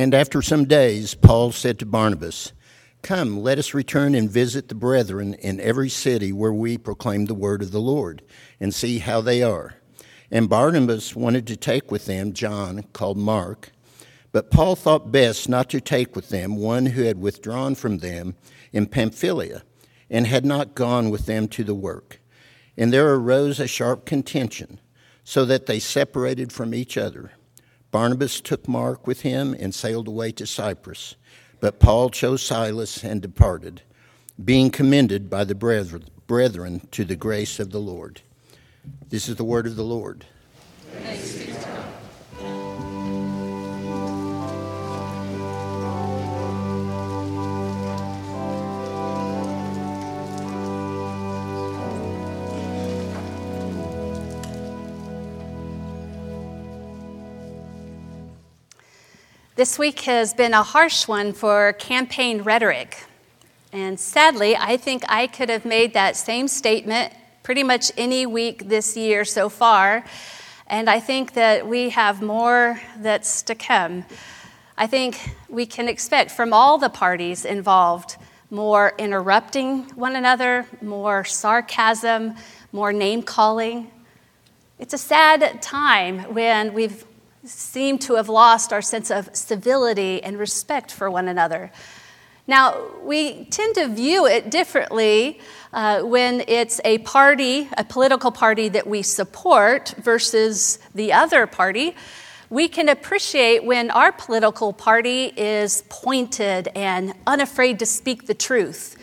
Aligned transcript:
And 0.00 0.14
after 0.14 0.40
some 0.40 0.64
days, 0.64 1.12
Paul 1.12 1.52
said 1.52 1.78
to 1.78 1.84
Barnabas, 1.84 2.54
Come, 3.02 3.38
let 3.42 3.58
us 3.58 3.74
return 3.74 4.14
and 4.14 4.30
visit 4.30 4.68
the 4.68 4.74
brethren 4.74 5.34
in 5.34 5.60
every 5.60 5.90
city 5.90 6.32
where 6.32 6.54
we 6.54 6.78
proclaim 6.78 7.26
the 7.26 7.34
word 7.34 7.60
of 7.60 7.70
the 7.70 7.82
Lord, 7.82 8.22
and 8.58 8.74
see 8.74 9.00
how 9.00 9.20
they 9.20 9.42
are. 9.42 9.74
And 10.30 10.48
Barnabas 10.48 11.14
wanted 11.14 11.46
to 11.48 11.56
take 11.58 11.90
with 11.90 12.06
them 12.06 12.32
John, 12.32 12.84
called 12.94 13.18
Mark. 13.18 13.72
But 14.32 14.50
Paul 14.50 14.74
thought 14.74 15.12
best 15.12 15.50
not 15.50 15.68
to 15.68 15.82
take 15.82 16.16
with 16.16 16.30
them 16.30 16.56
one 16.56 16.86
who 16.86 17.02
had 17.02 17.20
withdrawn 17.20 17.74
from 17.74 17.98
them 17.98 18.36
in 18.72 18.86
Pamphylia, 18.86 19.64
and 20.08 20.26
had 20.26 20.46
not 20.46 20.74
gone 20.74 21.10
with 21.10 21.26
them 21.26 21.46
to 21.48 21.62
the 21.62 21.74
work. 21.74 22.22
And 22.74 22.90
there 22.90 23.12
arose 23.12 23.60
a 23.60 23.66
sharp 23.66 24.06
contention, 24.06 24.80
so 25.24 25.44
that 25.44 25.66
they 25.66 25.78
separated 25.78 26.52
from 26.52 26.72
each 26.72 26.96
other. 26.96 27.32
Barnabas 27.90 28.40
took 28.40 28.68
Mark 28.68 29.06
with 29.06 29.22
him 29.22 29.54
and 29.58 29.74
sailed 29.74 30.08
away 30.08 30.32
to 30.32 30.46
Cyprus. 30.46 31.16
But 31.60 31.80
Paul 31.80 32.10
chose 32.10 32.42
Silas 32.42 33.04
and 33.04 33.20
departed, 33.20 33.82
being 34.42 34.70
commended 34.70 35.28
by 35.28 35.44
the 35.44 35.54
brethren 35.54 36.80
to 36.90 37.04
the 37.04 37.16
grace 37.16 37.60
of 37.60 37.70
the 37.70 37.80
Lord. 37.80 38.22
This 39.08 39.28
is 39.28 39.36
the 39.36 39.44
word 39.44 39.66
of 39.66 39.76
the 39.76 39.84
Lord. 39.84 40.24
This 59.60 59.78
week 59.78 60.00
has 60.04 60.32
been 60.32 60.54
a 60.54 60.62
harsh 60.62 61.06
one 61.06 61.34
for 61.34 61.74
campaign 61.74 62.40
rhetoric. 62.40 63.04
And 63.74 64.00
sadly, 64.00 64.56
I 64.56 64.78
think 64.78 65.04
I 65.06 65.26
could 65.26 65.50
have 65.50 65.66
made 65.66 65.92
that 65.92 66.16
same 66.16 66.48
statement 66.48 67.12
pretty 67.42 67.62
much 67.62 67.92
any 67.98 68.24
week 68.24 68.70
this 68.70 68.96
year 68.96 69.22
so 69.26 69.50
far. 69.50 70.02
And 70.66 70.88
I 70.88 70.98
think 70.98 71.34
that 71.34 71.68
we 71.68 71.90
have 71.90 72.22
more 72.22 72.80
that's 73.00 73.42
to 73.42 73.54
come. 73.54 74.06
I 74.78 74.86
think 74.86 75.18
we 75.50 75.66
can 75.66 75.88
expect 75.88 76.30
from 76.30 76.54
all 76.54 76.78
the 76.78 76.88
parties 76.88 77.44
involved 77.44 78.16
more 78.50 78.94
interrupting 78.96 79.82
one 79.94 80.16
another, 80.16 80.64
more 80.80 81.22
sarcasm, 81.22 82.34
more 82.72 82.94
name 82.94 83.22
calling. 83.22 83.90
It's 84.78 84.94
a 84.94 84.98
sad 84.98 85.60
time 85.60 86.20
when 86.32 86.72
we've 86.72 87.04
seem 87.44 87.98
to 87.98 88.14
have 88.16 88.28
lost 88.28 88.72
our 88.72 88.82
sense 88.82 89.10
of 89.10 89.34
civility 89.34 90.22
and 90.22 90.38
respect 90.38 90.92
for 90.92 91.10
one 91.10 91.28
another. 91.28 91.70
Now, 92.46 92.88
we 93.02 93.44
tend 93.44 93.76
to 93.76 93.88
view 93.88 94.26
it 94.26 94.50
differently 94.50 95.40
uh, 95.72 96.02
when 96.02 96.42
it's 96.48 96.80
a 96.84 96.98
party, 96.98 97.68
a 97.78 97.84
political 97.84 98.32
party 98.32 98.68
that 98.70 98.86
we 98.86 99.02
support 99.02 99.94
versus 99.98 100.78
the 100.94 101.12
other 101.12 101.46
party. 101.46 101.94
We 102.48 102.66
can 102.66 102.88
appreciate 102.88 103.64
when 103.64 103.90
our 103.92 104.10
political 104.10 104.72
party 104.72 105.32
is 105.36 105.84
pointed 105.88 106.68
and 106.74 107.14
unafraid 107.26 107.78
to 107.78 107.86
speak 107.86 108.26
the 108.26 108.34
truth. 108.34 108.96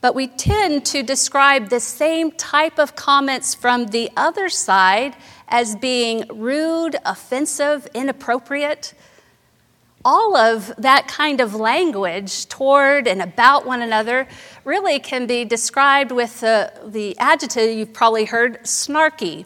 But 0.00 0.14
we 0.14 0.28
tend 0.28 0.86
to 0.86 1.02
describe 1.02 1.68
the 1.68 1.80
same 1.80 2.30
type 2.30 2.78
of 2.78 2.96
comments 2.96 3.54
from 3.54 3.88
the 3.88 4.10
other 4.16 4.48
side 4.48 5.14
as 5.48 5.76
being 5.76 6.24
rude, 6.28 6.96
offensive, 7.04 7.88
inappropriate. 7.94 8.94
All 10.04 10.36
of 10.36 10.72
that 10.78 11.08
kind 11.08 11.40
of 11.40 11.54
language 11.54 12.46
toward 12.46 13.08
and 13.08 13.20
about 13.20 13.66
one 13.66 13.82
another 13.82 14.28
really 14.64 15.00
can 15.00 15.26
be 15.26 15.44
described 15.44 16.12
with 16.12 16.40
the, 16.40 16.72
the 16.86 17.18
adjective 17.18 17.76
you've 17.76 17.92
probably 17.92 18.24
heard 18.24 18.62
snarky. 18.62 19.44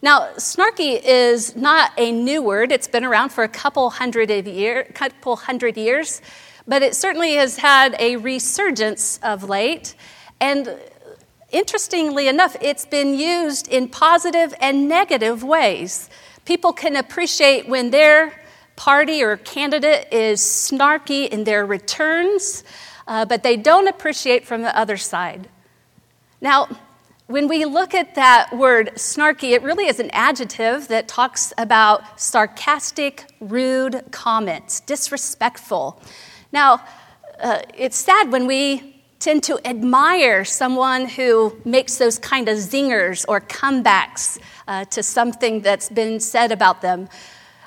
Now, 0.00 0.30
snarky 0.36 1.00
is 1.02 1.54
not 1.54 1.92
a 1.96 2.10
new 2.10 2.42
word. 2.42 2.72
It's 2.72 2.88
been 2.88 3.04
around 3.04 3.28
for 3.28 3.44
a 3.44 3.48
couple 3.48 3.88
hundred 3.90 4.30
of 4.30 4.48
year, 4.48 4.84
couple 4.94 5.36
hundred 5.36 5.76
years, 5.76 6.20
but 6.66 6.82
it 6.82 6.96
certainly 6.96 7.34
has 7.34 7.58
had 7.58 7.94
a 7.98 8.16
resurgence 8.16 9.20
of 9.22 9.48
late. 9.48 9.94
And 10.40 10.76
interestingly 11.52 12.28
enough, 12.28 12.56
it's 12.60 12.86
been 12.86 13.14
used 13.14 13.68
in 13.68 13.88
positive 13.88 14.54
and 14.60 14.88
negative 14.88 15.44
ways. 15.44 16.10
People 16.44 16.72
can 16.72 16.96
appreciate 16.96 17.68
when 17.68 17.90
their 17.90 18.40
party 18.76 19.22
or 19.22 19.36
candidate 19.36 20.08
is 20.12 20.40
snarky 20.40 21.28
in 21.28 21.44
their 21.44 21.64
returns, 21.64 22.64
uh, 23.06 23.24
but 23.24 23.42
they 23.42 23.56
don't 23.56 23.86
appreciate 23.86 24.44
from 24.44 24.62
the 24.62 24.76
other 24.76 24.96
side. 24.96 25.48
Now, 26.40 26.68
when 27.26 27.48
we 27.48 27.64
look 27.64 27.94
at 27.94 28.14
that 28.16 28.52
word 28.54 28.92
snarky, 28.96 29.52
it 29.52 29.62
really 29.62 29.86
is 29.86 30.00
an 30.00 30.10
adjective 30.10 30.88
that 30.88 31.06
talks 31.06 31.52
about 31.56 32.20
sarcastic, 32.20 33.24
rude 33.40 34.04
comments, 34.10 34.80
disrespectful. 34.80 36.02
Now, 36.52 36.82
uh, 37.40 37.60
it's 37.76 37.96
sad 37.96 38.32
when 38.32 38.46
we 38.46 38.91
tend 39.22 39.44
to 39.44 39.56
admire 39.64 40.44
someone 40.44 41.08
who 41.08 41.56
makes 41.64 41.96
those 41.96 42.18
kind 42.18 42.48
of 42.48 42.56
zingers 42.58 43.24
or 43.28 43.40
comebacks 43.40 44.40
uh, 44.66 44.84
to 44.86 45.00
something 45.00 45.60
that's 45.60 45.88
been 45.88 46.18
said 46.18 46.50
about 46.50 46.82
them. 46.82 47.08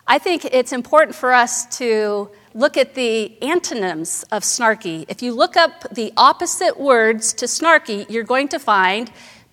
I 0.06 0.20
think 0.20 0.44
it's 0.46 0.74
important 0.74 1.16
for 1.16 1.32
us 1.32 1.66
to 1.78 2.30
look 2.54 2.76
at 2.76 2.94
the 2.94 3.42
antonyms 3.42 4.24
of 4.32 4.44
snarky. 4.44 5.06
If 5.08 5.24
you 5.24 5.34
look 5.34 5.56
up 5.56 5.86
the 5.92 6.12
opposite 6.18 6.78
words 6.78 7.34
to 7.34 7.46
snarky, 7.46 8.10
you're 8.10 8.24
going 8.24 8.50
to 8.50 8.60
find 8.60 9.10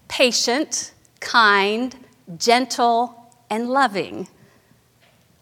patient, 0.08 0.92
kind, 1.20 1.94
gentle, 2.36 3.32
and 3.48 3.70
loving. 3.70 4.26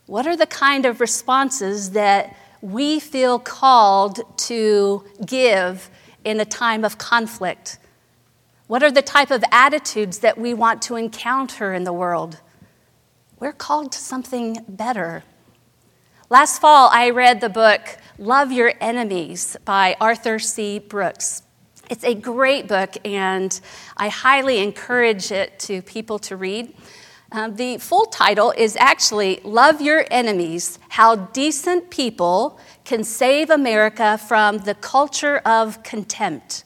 What 0.07 0.27
are 0.27 0.37
the 0.37 0.47
kind 0.47 0.85
of 0.85 1.01
responses 1.01 1.93
that 1.93 2.37
we 2.61 3.01
feel 3.01 3.39
called 3.39 4.21
to 4.49 5.05
give 5.25 5.89
in 6.25 6.41
a 6.41 6.45
time 6.45 6.85
of 6.85 6.99
conflict? 6.99 7.79
What 8.67 8.83
are 8.83 8.91
the 8.91 9.03
type 9.03 9.31
of 9.31 9.43
attitudes 9.51 10.21
that 10.21 10.39
we 10.39 10.55
want 10.55 10.83
to 10.83 10.97
encounter 10.97 11.75
in 11.75 11.85
the 11.85 11.93
world? 11.93 12.41
We're 13.39 13.53
called 13.53 13.93
to 13.93 13.99
something 13.99 14.65
better. 14.69 15.25
Last 16.29 16.61
fall, 16.61 16.89
I 16.93 17.11
read 17.11 17.41
the 17.41 17.49
book 17.49 17.81
Love 18.19 18.53
Your 18.53 18.73
Enemies 18.81 19.57
by 19.65 19.97
Arthur 20.01 20.39
C. 20.39 20.79
Brooks. 20.79 21.43
It's 21.89 22.05
a 22.05 22.15
great 22.15 22.69
book, 22.69 22.97
and 23.05 23.61
I 23.97 24.09
highly 24.09 24.59
encourage 24.59 25.33
it 25.33 25.59
to 25.61 25.83
people 25.83 26.21
to 26.21 26.37
read. 26.37 26.73
Uh, 27.33 27.49
the 27.49 27.79
full 27.79 28.07
title 28.07 28.53
is 28.57 28.77
actually 28.77 29.41
Love 29.45 29.81
Your 29.81 30.05
Enemies 30.11 30.81
How 30.89 31.15
Decent 31.15 31.89
People 31.89 32.59
can 32.85 33.05
save 33.05 33.51
America 33.51 34.19
from 34.19 34.59
the 34.59 34.75
culture 34.75 35.39
of 35.45 35.81
contempt. 35.85 36.65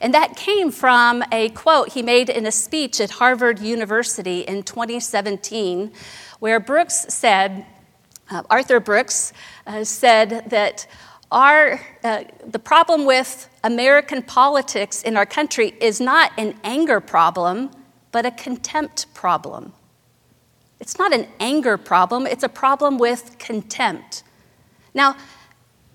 And 0.00 0.14
that 0.14 0.36
came 0.36 0.70
from 0.70 1.24
a 1.32 1.48
quote 1.48 1.88
he 1.88 2.02
made 2.02 2.28
in 2.28 2.46
a 2.46 2.52
speech 2.52 3.00
at 3.00 3.10
Harvard 3.10 3.58
University 3.58 4.42
in 4.42 4.62
2017, 4.62 5.90
where 6.38 6.60
Brooks 6.60 7.06
said, 7.08 7.66
uh, 8.30 8.44
Arthur 8.48 8.78
Brooks 8.78 9.32
uh, 9.66 9.82
said 9.82 10.50
that 10.50 10.86
our, 11.32 11.80
uh, 12.04 12.22
the 12.46 12.60
problem 12.60 13.06
with 13.06 13.48
American 13.64 14.22
politics 14.22 15.02
in 15.02 15.16
our 15.16 15.26
country 15.26 15.74
is 15.80 16.00
not 16.00 16.30
an 16.38 16.54
anger 16.62 17.00
problem, 17.00 17.72
but 18.12 18.24
a 18.24 18.30
contempt 18.30 19.12
problem. 19.14 19.72
It's 20.80 20.98
not 20.98 21.12
an 21.12 21.28
anger 21.38 21.76
problem, 21.76 22.26
it's 22.26 22.42
a 22.42 22.48
problem 22.48 22.98
with 22.98 23.38
contempt. 23.38 24.22
Now, 24.92 25.16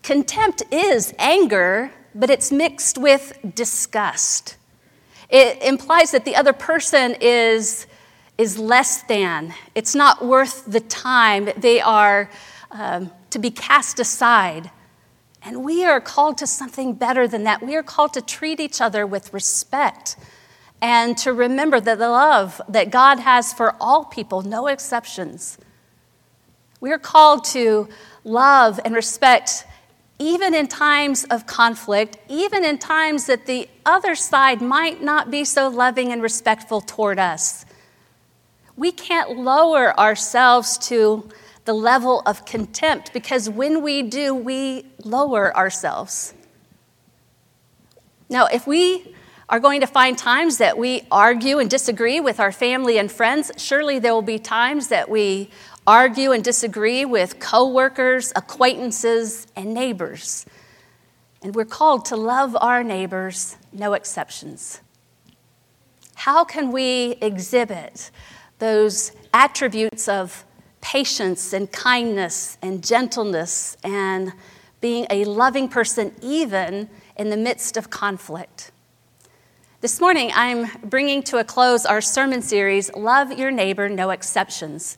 Contempt 0.05 0.61
is 0.69 1.15
anger, 1.17 1.89
but 2.13 2.29
it's 2.29 2.51
mixed 2.51 2.95
with 2.95 3.39
disgust. 3.55 4.55
It 5.31 5.59
implies 5.63 6.11
that 6.11 6.25
the 6.25 6.35
other 6.35 6.53
person 6.53 7.15
is, 7.19 7.87
is 8.37 8.59
less 8.59 9.01
than, 9.01 9.55
it's 9.73 9.95
not 9.95 10.23
worth 10.23 10.63
the 10.67 10.81
time. 10.81 11.49
They 11.57 11.81
are 11.81 12.29
um, 12.69 13.09
to 13.31 13.39
be 13.39 13.49
cast 13.49 13.99
aside. 13.99 14.69
And 15.41 15.63
we 15.63 15.83
are 15.83 15.99
called 15.99 16.37
to 16.37 16.45
something 16.45 16.93
better 16.93 17.27
than 17.27 17.43
that. 17.45 17.63
We 17.63 17.75
are 17.75 17.81
called 17.81 18.13
to 18.13 18.21
treat 18.21 18.59
each 18.59 18.81
other 18.81 19.07
with 19.07 19.33
respect 19.33 20.17
and 20.81 21.17
to 21.19 21.33
remember 21.33 21.79
that 21.79 21.97
the 21.97 22.09
love 22.09 22.61
that 22.67 22.91
God 22.91 23.19
has 23.19 23.53
for 23.53 23.75
all 23.79 24.05
people, 24.05 24.41
no 24.41 24.67
exceptions. 24.67 25.57
We 26.79 26.91
are 26.91 26.99
called 26.99 27.45
to 27.45 27.87
love 28.23 28.79
and 28.83 28.93
respect 28.93 29.65
even 30.17 30.53
in 30.53 30.67
times 30.67 31.25
of 31.25 31.45
conflict, 31.45 32.17
even 32.29 32.63
in 32.63 32.77
times 32.77 33.25
that 33.25 33.45
the 33.45 33.67
other 33.85 34.15
side 34.15 34.61
might 34.61 35.01
not 35.01 35.29
be 35.29 35.43
so 35.43 35.67
loving 35.67 36.11
and 36.11 36.21
respectful 36.21 36.79
toward 36.79 37.19
us. 37.19 37.65
We 38.77 38.91
can't 38.91 39.37
lower 39.37 39.97
ourselves 39.99 40.77
to 40.89 41.29
the 41.65 41.73
level 41.73 42.21
of 42.25 42.45
contempt 42.45 43.11
because 43.11 43.49
when 43.49 43.81
we 43.81 44.03
do, 44.03 44.33
we 44.33 44.85
lower 45.03 45.55
ourselves. 45.55 46.33
Now, 48.29 48.45
if 48.47 48.65
we 48.65 49.15
are 49.49 49.59
going 49.59 49.81
to 49.81 49.87
find 49.87 50.17
times 50.17 50.57
that 50.57 50.77
we 50.77 51.03
argue 51.11 51.59
and 51.59 51.69
disagree 51.69 52.19
with 52.19 52.39
our 52.39 52.51
family 52.51 52.97
and 52.97 53.11
friends, 53.11 53.51
surely 53.57 53.99
there 53.99 54.13
will 54.13 54.21
be 54.21 54.39
times 54.39 54.87
that 54.87 55.09
we 55.09 55.49
argue 55.85 56.31
and 56.31 56.43
disagree 56.43 57.05
with 57.05 57.39
coworkers, 57.39 58.33
acquaintances, 58.35 59.45
and 59.55 59.73
neighbors. 59.73 60.45
And 61.43 61.53
we're 61.53 61.65
called 61.65 62.05
to 62.05 62.15
love 62.15 62.57
our 62.59 62.83
neighbors, 62.83 63.57
no 63.71 63.93
exceptions. 63.93 64.81
How 66.15 66.43
can 66.43 66.71
we 66.71 67.17
exhibit 67.21 68.09
those 68.57 69.11
attributes 69.31 70.07
of 70.07 70.43
patience 70.81 71.53
and 71.53 71.71
kindness 71.71 72.57
and 72.63 72.83
gentleness 72.83 73.77
and 73.83 74.33
being 74.81 75.05
a 75.11 75.25
loving 75.25 75.67
person 75.67 76.15
even 76.21 76.89
in 77.15 77.29
the 77.29 77.37
midst 77.37 77.77
of 77.77 77.91
conflict? 77.91 78.71
This 79.85 80.01
morning, 80.01 80.31
I'm 80.33 80.65
bringing 80.83 81.21
to 81.25 81.37
a 81.37 81.43
close 81.43 81.85
our 81.85 82.01
sermon 82.01 82.41
series, 82.41 82.91
Love 82.95 83.31
Your 83.37 83.51
Neighbor, 83.51 83.87
No 83.87 84.09
Exceptions. 84.09 84.97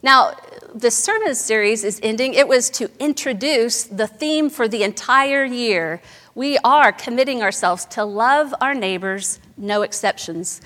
Now, 0.00 0.36
the 0.72 0.92
sermon 0.92 1.34
series 1.34 1.82
is 1.82 1.98
ending. 2.04 2.34
It 2.34 2.46
was 2.46 2.70
to 2.70 2.88
introduce 3.00 3.82
the 3.82 4.06
theme 4.06 4.48
for 4.48 4.68
the 4.68 4.84
entire 4.84 5.44
year. 5.44 6.00
We 6.36 6.56
are 6.58 6.92
committing 6.92 7.42
ourselves 7.42 7.84
to 7.86 8.04
love 8.04 8.54
our 8.60 8.74
neighbors, 8.74 9.40
no 9.56 9.82
exceptions. 9.82 10.60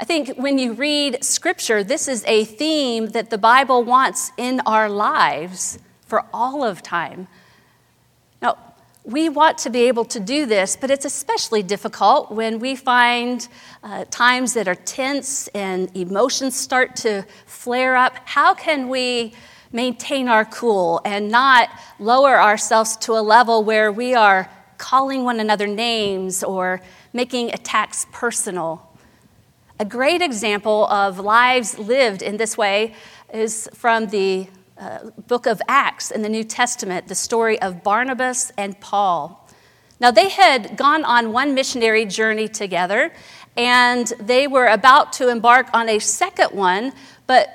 I 0.00 0.04
think 0.04 0.36
when 0.36 0.58
you 0.58 0.72
read 0.72 1.22
scripture, 1.22 1.84
this 1.84 2.08
is 2.08 2.24
a 2.26 2.44
theme 2.44 3.10
that 3.10 3.30
the 3.30 3.38
Bible 3.38 3.84
wants 3.84 4.32
in 4.36 4.60
our 4.66 4.88
lives 4.90 5.78
for 6.00 6.24
all 6.34 6.64
of 6.64 6.82
time. 6.82 7.28
We 9.06 9.28
want 9.28 9.58
to 9.58 9.70
be 9.70 9.82
able 9.82 10.06
to 10.06 10.18
do 10.18 10.46
this, 10.46 10.76
but 10.76 10.90
it's 10.90 11.04
especially 11.04 11.62
difficult 11.62 12.32
when 12.32 12.58
we 12.58 12.74
find 12.74 13.46
uh, 13.82 14.06
times 14.10 14.54
that 14.54 14.66
are 14.66 14.74
tense 14.74 15.46
and 15.48 15.94
emotions 15.94 16.56
start 16.56 16.96
to 16.96 17.26
flare 17.44 17.96
up. 17.96 18.16
How 18.24 18.54
can 18.54 18.88
we 18.88 19.34
maintain 19.72 20.26
our 20.26 20.46
cool 20.46 21.02
and 21.04 21.30
not 21.30 21.68
lower 21.98 22.40
ourselves 22.40 22.96
to 22.98 23.12
a 23.12 23.20
level 23.20 23.62
where 23.62 23.92
we 23.92 24.14
are 24.14 24.48
calling 24.78 25.22
one 25.22 25.38
another 25.38 25.66
names 25.66 26.42
or 26.42 26.80
making 27.12 27.52
attacks 27.52 28.06
personal? 28.10 28.90
A 29.78 29.84
great 29.84 30.22
example 30.22 30.86
of 30.86 31.18
lives 31.18 31.78
lived 31.78 32.22
in 32.22 32.38
this 32.38 32.56
way 32.56 32.94
is 33.34 33.68
from 33.74 34.06
the 34.06 34.48
uh, 34.78 35.10
book 35.26 35.46
of 35.46 35.60
Acts 35.68 36.10
in 36.10 36.22
the 36.22 36.28
New 36.28 36.44
Testament, 36.44 37.08
the 37.08 37.14
story 37.14 37.60
of 37.60 37.82
Barnabas 37.82 38.52
and 38.58 38.78
Paul. 38.80 39.48
Now, 40.00 40.10
they 40.10 40.28
had 40.28 40.76
gone 40.76 41.04
on 41.04 41.32
one 41.32 41.54
missionary 41.54 42.04
journey 42.04 42.48
together, 42.48 43.12
and 43.56 44.06
they 44.20 44.46
were 44.46 44.66
about 44.66 45.12
to 45.14 45.28
embark 45.28 45.68
on 45.72 45.88
a 45.88 45.98
second 45.98 46.50
one, 46.50 46.92
but 47.26 47.48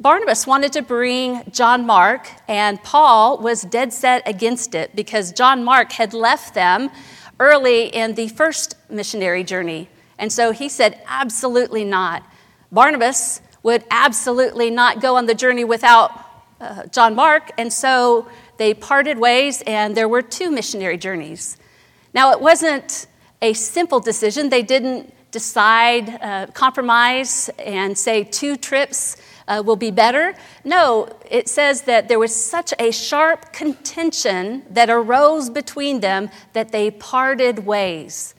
Barnabas 0.00 0.46
wanted 0.46 0.72
to 0.72 0.82
bring 0.82 1.42
John 1.50 1.86
Mark, 1.86 2.28
and 2.48 2.82
Paul 2.82 3.38
was 3.38 3.62
dead 3.62 3.92
set 3.92 4.26
against 4.26 4.74
it 4.74 4.96
because 4.96 5.30
John 5.32 5.62
Mark 5.62 5.92
had 5.92 6.14
left 6.14 6.54
them 6.54 6.90
early 7.38 7.86
in 7.86 8.14
the 8.14 8.28
first 8.28 8.74
missionary 8.88 9.44
journey. 9.44 9.88
And 10.18 10.32
so 10.32 10.52
he 10.52 10.68
said, 10.68 11.00
absolutely 11.06 11.84
not. 11.84 12.24
Barnabas 12.72 13.42
would 13.62 13.84
absolutely 13.90 14.70
not 14.70 15.00
go 15.00 15.16
on 15.16 15.26
the 15.26 15.34
journey 15.34 15.64
without 15.64 16.31
uh, 16.62 16.86
John 16.86 17.14
Mark, 17.14 17.50
and 17.58 17.72
so 17.72 18.28
they 18.56 18.72
parted 18.72 19.18
ways, 19.18 19.62
and 19.66 19.96
there 19.96 20.08
were 20.08 20.22
two 20.22 20.50
missionary 20.50 20.96
journeys. 20.96 21.56
Now, 22.14 22.32
it 22.32 22.40
wasn't 22.40 23.06
a 23.40 23.52
simple 23.52 24.00
decision. 24.00 24.48
They 24.48 24.62
didn't 24.62 25.12
decide, 25.32 26.08
uh, 26.22 26.46
compromise, 26.54 27.50
and 27.58 27.98
say 27.98 28.22
two 28.22 28.56
trips 28.56 29.16
uh, 29.48 29.62
will 29.64 29.76
be 29.76 29.90
better. 29.90 30.34
No, 30.64 31.08
it 31.28 31.48
says 31.48 31.82
that 31.82 32.06
there 32.08 32.18
was 32.18 32.34
such 32.34 32.72
a 32.78 32.92
sharp 32.92 33.52
contention 33.52 34.62
that 34.70 34.88
arose 34.88 35.50
between 35.50 36.00
them 36.00 36.30
that 36.52 36.70
they 36.70 36.90
parted 36.90 37.66
ways. 37.66 38.34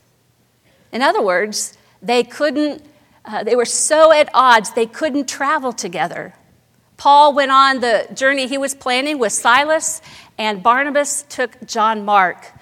In 0.91 1.01
other 1.01 1.21
words, 1.21 1.77
they 2.01 2.23
couldn't, 2.23 2.85
uh, 3.25 3.43
they 3.43 3.55
were 3.55 3.65
so 3.65 4.13
at 4.13 4.29
odds, 4.33 4.71
they 4.73 4.85
couldn't 4.85 5.27
travel 5.27 5.73
together. 5.73 6.35
Paul 7.03 7.33
went 7.33 7.51
on 7.51 7.81
the 7.81 8.07
journey 8.13 8.47
he 8.47 8.57
was 8.57 8.73
planning 8.73 9.19
with 9.19 9.33
Silas, 9.33 10.01
and 10.37 10.63
Barnabas 10.63 11.25
took 11.27 11.67
John 11.67 12.05
Mark. 12.05 12.53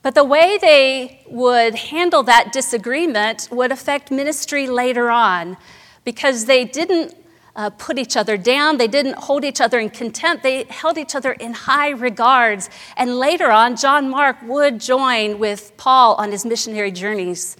But 0.00 0.14
the 0.14 0.24
way 0.24 0.56
they 0.56 1.22
would 1.28 1.74
handle 1.74 2.22
that 2.22 2.50
disagreement 2.50 3.50
would 3.52 3.70
affect 3.70 4.10
ministry 4.10 4.66
later 4.66 5.10
on 5.10 5.58
because 6.02 6.46
they 6.46 6.64
didn't 6.64 7.14
uh, 7.54 7.68
put 7.68 7.98
each 7.98 8.16
other 8.16 8.38
down, 8.38 8.78
they 8.78 8.88
didn't 8.88 9.18
hold 9.18 9.44
each 9.44 9.60
other 9.60 9.78
in 9.78 9.90
contempt, 9.90 10.42
they 10.42 10.64
held 10.70 10.96
each 10.96 11.14
other 11.14 11.32
in 11.32 11.52
high 11.52 11.90
regards. 11.90 12.70
And 12.96 13.18
later 13.18 13.50
on, 13.50 13.76
John 13.76 14.08
Mark 14.08 14.38
would 14.44 14.80
join 14.80 15.38
with 15.38 15.76
Paul 15.76 16.14
on 16.14 16.32
his 16.32 16.46
missionary 16.46 16.90
journeys. 16.90 17.58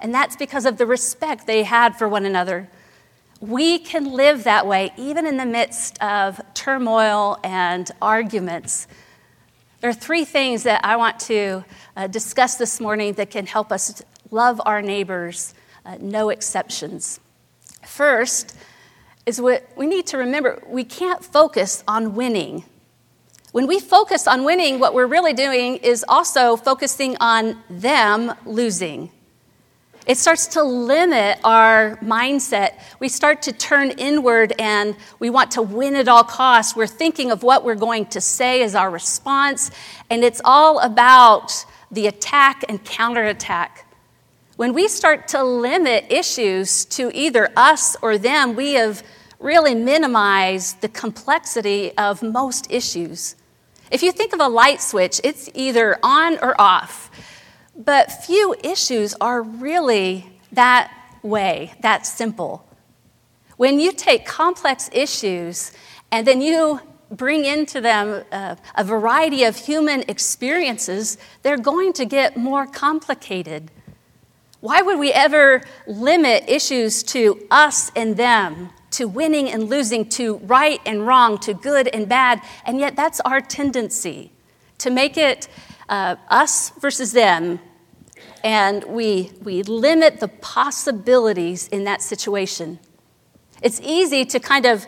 And 0.00 0.14
that's 0.14 0.36
because 0.36 0.64
of 0.64 0.78
the 0.78 0.86
respect 0.86 1.46
they 1.46 1.64
had 1.64 1.98
for 1.98 2.08
one 2.08 2.24
another. 2.24 2.70
We 3.40 3.78
can 3.78 4.12
live 4.12 4.44
that 4.44 4.66
way 4.66 4.92
even 4.96 5.26
in 5.26 5.36
the 5.36 5.44
midst 5.44 6.02
of 6.02 6.40
turmoil 6.54 7.38
and 7.44 7.90
arguments. 8.00 8.86
There 9.80 9.90
are 9.90 9.94
three 9.94 10.24
things 10.24 10.62
that 10.62 10.82
I 10.84 10.96
want 10.96 11.20
to 11.20 11.64
uh, 11.96 12.06
discuss 12.06 12.56
this 12.56 12.80
morning 12.80 13.12
that 13.14 13.30
can 13.30 13.44
help 13.44 13.72
us 13.72 14.02
love 14.30 14.60
our 14.64 14.80
neighbors, 14.80 15.52
uh, 15.84 15.98
no 16.00 16.30
exceptions. 16.30 17.20
First 17.84 18.56
is 19.26 19.38
what 19.38 19.68
we 19.76 19.86
need 19.86 20.06
to 20.08 20.18
remember 20.18 20.62
we 20.66 20.84
can't 20.84 21.22
focus 21.22 21.84
on 21.86 22.14
winning. 22.14 22.64
When 23.52 23.66
we 23.66 23.80
focus 23.80 24.26
on 24.26 24.44
winning, 24.44 24.78
what 24.78 24.94
we're 24.94 25.06
really 25.06 25.34
doing 25.34 25.76
is 25.76 26.04
also 26.08 26.56
focusing 26.56 27.16
on 27.20 27.62
them 27.68 28.34
losing. 28.46 29.10
It 30.06 30.16
starts 30.16 30.46
to 30.48 30.62
limit 30.62 31.40
our 31.42 31.96
mindset. 31.96 32.78
We 33.00 33.08
start 33.08 33.42
to 33.42 33.52
turn 33.52 33.90
inward 33.90 34.52
and 34.56 34.94
we 35.18 35.30
want 35.30 35.50
to 35.52 35.62
win 35.62 35.96
at 35.96 36.06
all 36.06 36.22
costs. 36.22 36.76
We're 36.76 36.86
thinking 36.86 37.32
of 37.32 37.42
what 37.42 37.64
we're 37.64 37.74
going 37.74 38.06
to 38.06 38.20
say 38.20 38.62
as 38.62 38.76
our 38.76 38.88
response, 38.88 39.72
and 40.08 40.22
it's 40.22 40.40
all 40.44 40.78
about 40.78 41.52
the 41.90 42.06
attack 42.06 42.64
and 42.68 42.84
counterattack. 42.84 43.92
When 44.54 44.72
we 44.74 44.86
start 44.86 45.26
to 45.28 45.42
limit 45.42 46.06
issues 46.08 46.84
to 46.86 47.10
either 47.12 47.50
us 47.56 47.96
or 48.00 48.16
them, 48.16 48.54
we 48.54 48.74
have 48.74 49.02
really 49.40 49.74
minimized 49.74 50.82
the 50.82 50.88
complexity 50.88 51.92
of 51.98 52.22
most 52.22 52.70
issues. 52.70 53.34
If 53.90 54.04
you 54.04 54.12
think 54.12 54.32
of 54.32 54.40
a 54.40 54.48
light 54.48 54.80
switch, 54.80 55.20
it's 55.24 55.50
either 55.52 55.98
on 56.02 56.38
or 56.38 56.58
off. 56.60 57.10
But 57.76 58.10
few 58.10 58.54
issues 58.62 59.14
are 59.20 59.42
really 59.42 60.26
that 60.52 60.90
way, 61.22 61.74
that 61.80 62.06
simple. 62.06 62.66
When 63.56 63.80
you 63.80 63.92
take 63.92 64.24
complex 64.24 64.88
issues 64.92 65.72
and 66.10 66.26
then 66.26 66.40
you 66.40 66.80
bring 67.10 67.44
into 67.44 67.80
them 67.80 68.24
uh, 68.32 68.56
a 68.74 68.84
variety 68.84 69.44
of 69.44 69.56
human 69.56 70.04
experiences, 70.08 71.18
they're 71.42 71.58
going 71.58 71.92
to 71.94 72.04
get 72.04 72.36
more 72.36 72.66
complicated. 72.66 73.70
Why 74.60 74.82
would 74.82 74.98
we 74.98 75.12
ever 75.12 75.62
limit 75.86 76.44
issues 76.48 77.02
to 77.04 77.46
us 77.50 77.92
and 77.94 78.16
them, 78.16 78.70
to 78.92 79.06
winning 79.06 79.50
and 79.50 79.68
losing, 79.68 80.08
to 80.10 80.38
right 80.38 80.80
and 80.84 81.06
wrong, 81.06 81.38
to 81.40 81.54
good 81.54 81.88
and 81.88 82.08
bad? 82.08 82.40
And 82.64 82.80
yet, 82.80 82.96
that's 82.96 83.20
our 83.20 83.40
tendency 83.40 84.32
to 84.78 84.90
make 84.90 85.16
it 85.16 85.48
uh, 85.88 86.16
us 86.28 86.70
versus 86.80 87.12
them, 87.12 87.60
and 88.42 88.84
we, 88.84 89.32
we 89.42 89.62
limit 89.62 90.20
the 90.20 90.28
possibilities 90.28 91.68
in 91.68 91.84
that 91.84 92.02
situation. 92.02 92.78
It's 93.62 93.80
easy 93.80 94.24
to 94.26 94.38
kind 94.40 94.66
of 94.66 94.86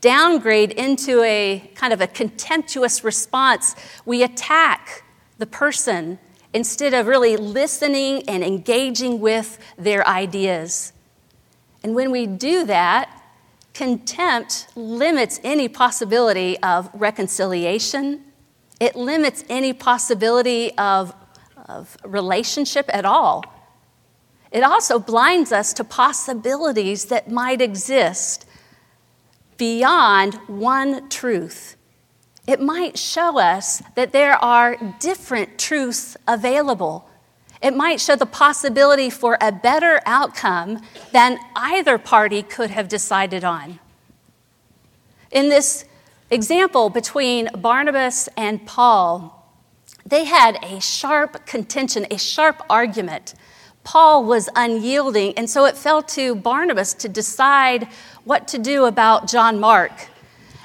downgrade 0.00 0.72
into 0.72 1.22
a 1.22 1.70
kind 1.74 1.92
of 1.92 2.00
a 2.00 2.06
contemptuous 2.06 3.04
response. 3.04 3.76
We 4.04 4.22
attack 4.22 5.04
the 5.38 5.46
person 5.46 6.18
instead 6.52 6.94
of 6.94 7.06
really 7.06 7.36
listening 7.36 8.28
and 8.28 8.42
engaging 8.42 9.20
with 9.20 9.58
their 9.78 10.06
ideas. 10.08 10.92
And 11.82 11.94
when 11.94 12.10
we 12.10 12.26
do 12.26 12.64
that, 12.66 13.22
contempt 13.72 14.66
limits 14.74 15.40
any 15.44 15.68
possibility 15.68 16.58
of 16.58 16.90
reconciliation. 16.92 18.24
It 18.80 18.96
limits 18.96 19.44
any 19.48 19.72
possibility 19.72 20.76
of 20.76 21.14
of 21.70 21.96
relationship 22.04 22.90
at 22.92 23.04
all. 23.04 23.44
It 24.50 24.64
also 24.64 24.98
blinds 24.98 25.52
us 25.52 25.72
to 25.74 25.84
possibilities 25.84 27.04
that 27.06 27.30
might 27.30 27.62
exist. 27.62 28.46
beyond 29.60 30.36
one 30.46 31.06
truth. 31.10 31.76
It 32.46 32.62
might 32.62 32.98
show 32.98 33.38
us 33.38 33.82
that 33.94 34.10
there 34.10 34.42
are 34.42 34.96
different 34.98 35.58
truths 35.58 36.16
available. 36.26 37.06
It 37.62 37.76
might 37.76 38.00
show 38.00 38.16
the 38.16 38.24
possibility 38.24 39.10
for 39.10 39.36
a 39.38 39.52
better 39.52 40.00
outcome 40.06 40.80
than 41.12 41.38
either 41.54 41.98
party 41.98 42.42
could 42.42 42.70
have 42.70 42.88
decided 42.88 43.44
on. 43.44 43.80
In 45.30 45.50
this 45.50 45.84
example 46.30 46.90
between 46.90 47.48
Barnabas 47.56 48.28
and 48.36 48.64
Paul, 48.66 49.36
they 50.06 50.24
had 50.24 50.58
a 50.62 50.80
sharp 50.80 51.46
contention, 51.46 52.06
a 52.10 52.18
sharp 52.18 52.62
argument. 52.70 53.34
Paul 53.84 54.24
was 54.24 54.48
unyielding, 54.56 55.36
and 55.36 55.48
so 55.48 55.64
it 55.64 55.76
fell 55.76 56.02
to 56.02 56.34
Barnabas 56.34 56.94
to 56.94 57.08
decide 57.08 57.88
what 58.24 58.46
to 58.48 58.58
do 58.58 58.84
about 58.84 59.28
John 59.28 59.58
Mark. 59.58 59.92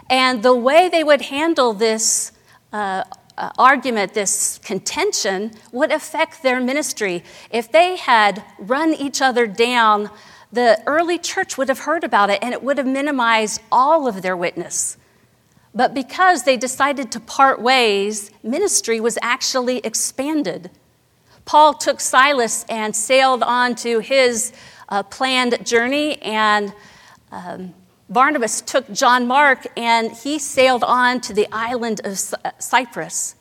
And 0.09 0.43
the 0.43 0.55
way 0.55 0.89
they 0.89 1.03
would 1.03 1.21
handle 1.21 1.73
this 1.73 2.31
uh, 2.71 3.03
uh, 3.37 3.49
argument, 3.57 4.13
this 4.13 4.59
contention, 4.59 5.51
would 5.71 5.91
affect 5.91 6.43
their 6.43 6.59
ministry. 6.59 7.23
If 7.49 7.71
they 7.71 7.97
had 7.97 8.43
run 8.59 8.93
each 8.93 9.21
other 9.21 9.47
down, 9.47 10.09
the 10.51 10.81
early 10.85 11.17
church 11.17 11.57
would 11.57 11.69
have 11.69 11.79
heard 11.79 12.03
about 12.03 12.29
it 12.29 12.39
and 12.41 12.53
it 12.53 12.63
would 12.63 12.77
have 12.77 12.87
minimized 12.87 13.61
all 13.71 14.07
of 14.07 14.21
their 14.21 14.37
witness. 14.37 14.97
But 15.75 15.93
because 15.93 16.43
they 16.43 16.55
decided 16.55 17.11
to 17.11 17.19
part 17.19 17.61
ways, 17.61 18.31
ministry 18.41 19.01
was 19.01 19.17
actually 19.21 19.79
expanded. 19.79 20.71
Paul 21.43 21.73
took 21.73 21.99
Silas 21.99 22.65
and 22.69 22.95
sailed 22.95 23.43
on 23.43 23.75
to 23.75 23.99
his 23.99 24.53
uh, 24.87 25.03
planned 25.03 25.63
journey, 25.65 26.19
and 26.21 26.73
um, 27.31 27.73
Barnabas 28.09 28.61
took 28.61 28.91
John 28.91 29.27
Mark 29.27 29.65
and 29.75 30.11
he 30.11 30.37
sailed 30.39 30.83
on 30.83 31.21
to 31.21 31.33
the 31.33 31.47
island 31.51 32.01
of 32.03 32.17
Cyprus. 32.59 33.35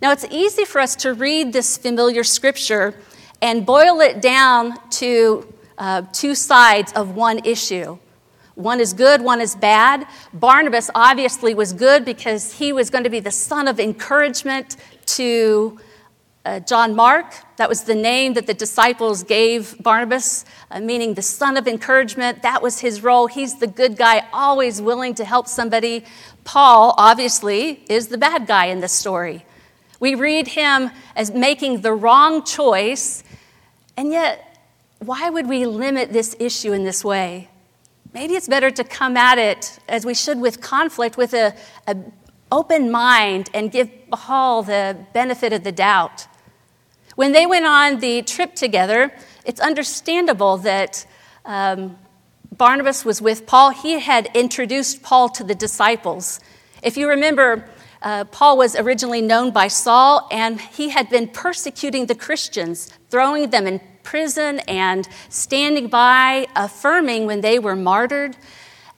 Now, 0.00 0.12
it's 0.12 0.24
easy 0.30 0.64
for 0.64 0.80
us 0.80 0.96
to 0.96 1.12
read 1.12 1.52
this 1.52 1.76
familiar 1.76 2.24
scripture 2.24 2.94
and 3.42 3.66
boil 3.66 4.00
it 4.00 4.22
down 4.22 4.78
to 4.90 5.52
uh, 5.76 6.02
two 6.12 6.34
sides 6.34 6.92
of 6.92 7.16
one 7.16 7.40
issue. 7.44 7.98
One 8.60 8.78
is 8.78 8.92
good, 8.92 9.22
one 9.22 9.40
is 9.40 9.56
bad. 9.56 10.06
Barnabas 10.34 10.90
obviously 10.94 11.54
was 11.54 11.72
good 11.72 12.04
because 12.04 12.52
he 12.52 12.72
was 12.72 12.90
going 12.90 13.04
to 13.04 13.10
be 13.10 13.20
the 13.20 13.30
son 13.30 13.66
of 13.68 13.80
encouragement 13.80 14.76
to 15.06 15.80
uh, 16.44 16.60
John 16.60 16.94
Mark. 16.94 17.34
That 17.56 17.68
was 17.68 17.84
the 17.84 17.94
name 17.94 18.34
that 18.34 18.46
the 18.46 18.54
disciples 18.54 19.22
gave 19.22 19.76
Barnabas, 19.82 20.44
uh, 20.70 20.80
meaning 20.80 21.14
the 21.14 21.22
son 21.22 21.56
of 21.56 21.66
encouragement. 21.66 22.42
That 22.42 22.62
was 22.62 22.80
his 22.80 23.02
role. 23.02 23.26
He's 23.26 23.58
the 23.58 23.66
good 23.66 23.96
guy, 23.96 24.26
always 24.32 24.80
willing 24.80 25.14
to 25.16 25.24
help 25.24 25.48
somebody. 25.48 26.04
Paul, 26.44 26.94
obviously, 26.96 27.84
is 27.88 28.08
the 28.08 28.18
bad 28.18 28.46
guy 28.46 28.66
in 28.66 28.80
this 28.80 28.92
story. 28.92 29.44
We 30.00 30.14
read 30.14 30.48
him 30.48 30.90
as 31.14 31.30
making 31.30 31.82
the 31.82 31.92
wrong 31.92 32.42
choice, 32.44 33.22
and 33.98 34.10
yet, 34.10 34.46
why 34.98 35.28
would 35.28 35.46
we 35.46 35.66
limit 35.66 36.10
this 36.10 36.34
issue 36.38 36.72
in 36.72 36.84
this 36.84 37.04
way? 37.04 37.49
Maybe 38.12 38.34
it's 38.34 38.48
better 38.48 38.70
to 38.72 38.82
come 38.82 39.16
at 39.16 39.38
it 39.38 39.78
as 39.88 40.04
we 40.04 40.14
should 40.14 40.40
with 40.40 40.60
conflict 40.60 41.16
with 41.16 41.32
an 41.32 42.12
open 42.50 42.90
mind 42.90 43.50
and 43.54 43.70
give 43.70 43.88
Paul 44.10 44.64
the 44.64 44.96
benefit 45.12 45.52
of 45.52 45.62
the 45.62 45.70
doubt. 45.70 46.26
When 47.14 47.32
they 47.32 47.46
went 47.46 47.66
on 47.66 48.00
the 48.00 48.22
trip 48.22 48.54
together, 48.56 49.12
it's 49.44 49.60
understandable 49.60 50.56
that 50.58 51.06
um, 51.44 51.98
Barnabas 52.50 53.04
was 53.04 53.22
with 53.22 53.46
Paul. 53.46 53.70
He 53.70 54.00
had 54.00 54.28
introduced 54.34 55.02
Paul 55.02 55.28
to 55.30 55.44
the 55.44 55.54
disciples. 55.54 56.40
If 56.82 56.96
you 56.96 57.08
remember, 57.08 57.64
uh, 58.02 58.24
Paul 58.24 58.58
was 58.58 58.74
originally 58.74 59.22
known 59.22 59.52
by 59.52 59.68
Saul, 59.68 60.26
and 60.32 60.60
he 60.60 60.88
had 60.88 61.08
been 61.10 61.28
persecuting 61.28 62.06
the 62.06 62.14
Christians, 62.14 62.90
throwing 63.08 63.50
them 63.50 63.66
in 63.66 63.80
prison 64.02 64.60
and 64.60 65.08
standing 65.28 65.88
by, 65.88 66.46
affirming 66.56 67.26
when 67.26 67.40
they 67.40 67.58
were 67.58 67.76
martyred. 67.76 68.36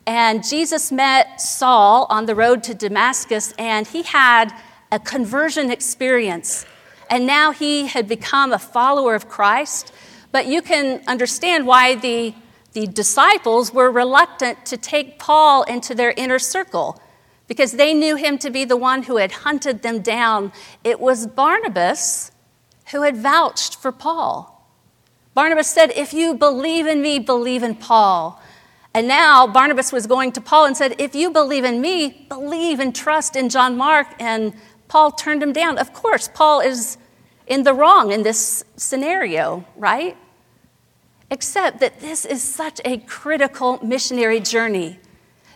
And 0.06 0.44
Jesus 0.44 0.90
met 0.90 1.40
Saul 1.40 2.06
on 2.10 2.26
the 2.26 2.34
road 2.34 2.62
to 2.64 2.74
Damascus, 2.74 3.52
and 3.58 3.86
he 3.86 4.02
had 4.02 4.52
a 4.90 4.98
conversion 4.98 5.70
experience. 5.70 6.66
And 7.08 7.26
now 7.26 7.52
he 7.52 7.86
had 7.86 8.08
become 8.08 8.52
a 8.52 8.58
follower 8.58 9.14
of 9.14 9.28
Christ. 9.28 9.92
But 10.32 10.46
you 10.46 10.62
can 10.62 11.02
understand 11.06 11.66
why 11.66 11.94
the, 11.94 12.34
the 12.72 12.86
disciples 12.86 13.72
were 13.72 13.90
reluctant 13.90 14.64
to 14.66 14.76
take 14.76 15.18
Paul 15.18 15.62
into 15.64 15.94
their 15.94 16.14
inner 16.16 16.38
circle 16.38 17.00
because 17.46 17.72
they 17.72 17.92
knew 17.92 18.16
him 18.16 18.38
to 18.38 18.50
be 18.50 18.64
the 18.64 18.78
one 18.78 19.02
who 19.02 19.16
had 19.16 19.30
hunted 19.30 19.82
them 19.82 20.00
down. 20.00 20.52
It 20.82 20.98
was 21.00 21.26
Barnabas 21.26 22.32
who 22.92 23.02
had 23.02 23.16
vouched 23.16 23.76
for 23.76 23.92
Paul. 23.92 24.51
Barnabas 25.34 25.68
said, 25.68 25.92
If 25.92 26.12
you 26.12 26.34
believe 26.34 26.86
in 26.86 27.00
me, 27.00 27.18
believe 27.18 27.62
in 27.62 27.74
Paul. 27.74 28.40
And 28.94 29.08
now 29.08 29.46
Barnabas 29.46 29.90
was 29.90 30.06
going 30.06 30.32
to 30.32 30.40
Paul 30.40 30.66
and 30.66 30.76
said, 30.76 30.96
If 30.98 31.14
you 31.14 31.30
believe 31.30 31.64
in 31.64 31.80
me, 31.80 32.26
believe 32.28 32.78
and 32.78 32.94
trust 32.94 33.36
in 33.36 33.48
John 33.48 33.76
Mark. 33.76 34.08
And 34.18 34.54
Paul 34.88 35.12
turned 35.12 35.42
him 35.42 35.52
down. 35.52 35.78
Of 35.78 35.92
course, 35.94 36.28
Paul 36.32 36.60
is 36.60 36.98
in 37.46 37.62
the 37.62 37.72
wrong 37.72 38.12
in 38.12 38.22
this 38.22 38.64
scenario, 38.76 39.64
right? 39.76 40.16
Except 41.30 41.80
that 41.80 42.00
this 42.00 42.26
is 42.26 42.42
such 42.42 42.80
a 42.84 42.98
critical 42.98 43.78
missionary 43.82 44.40
journey. 44.40 44.98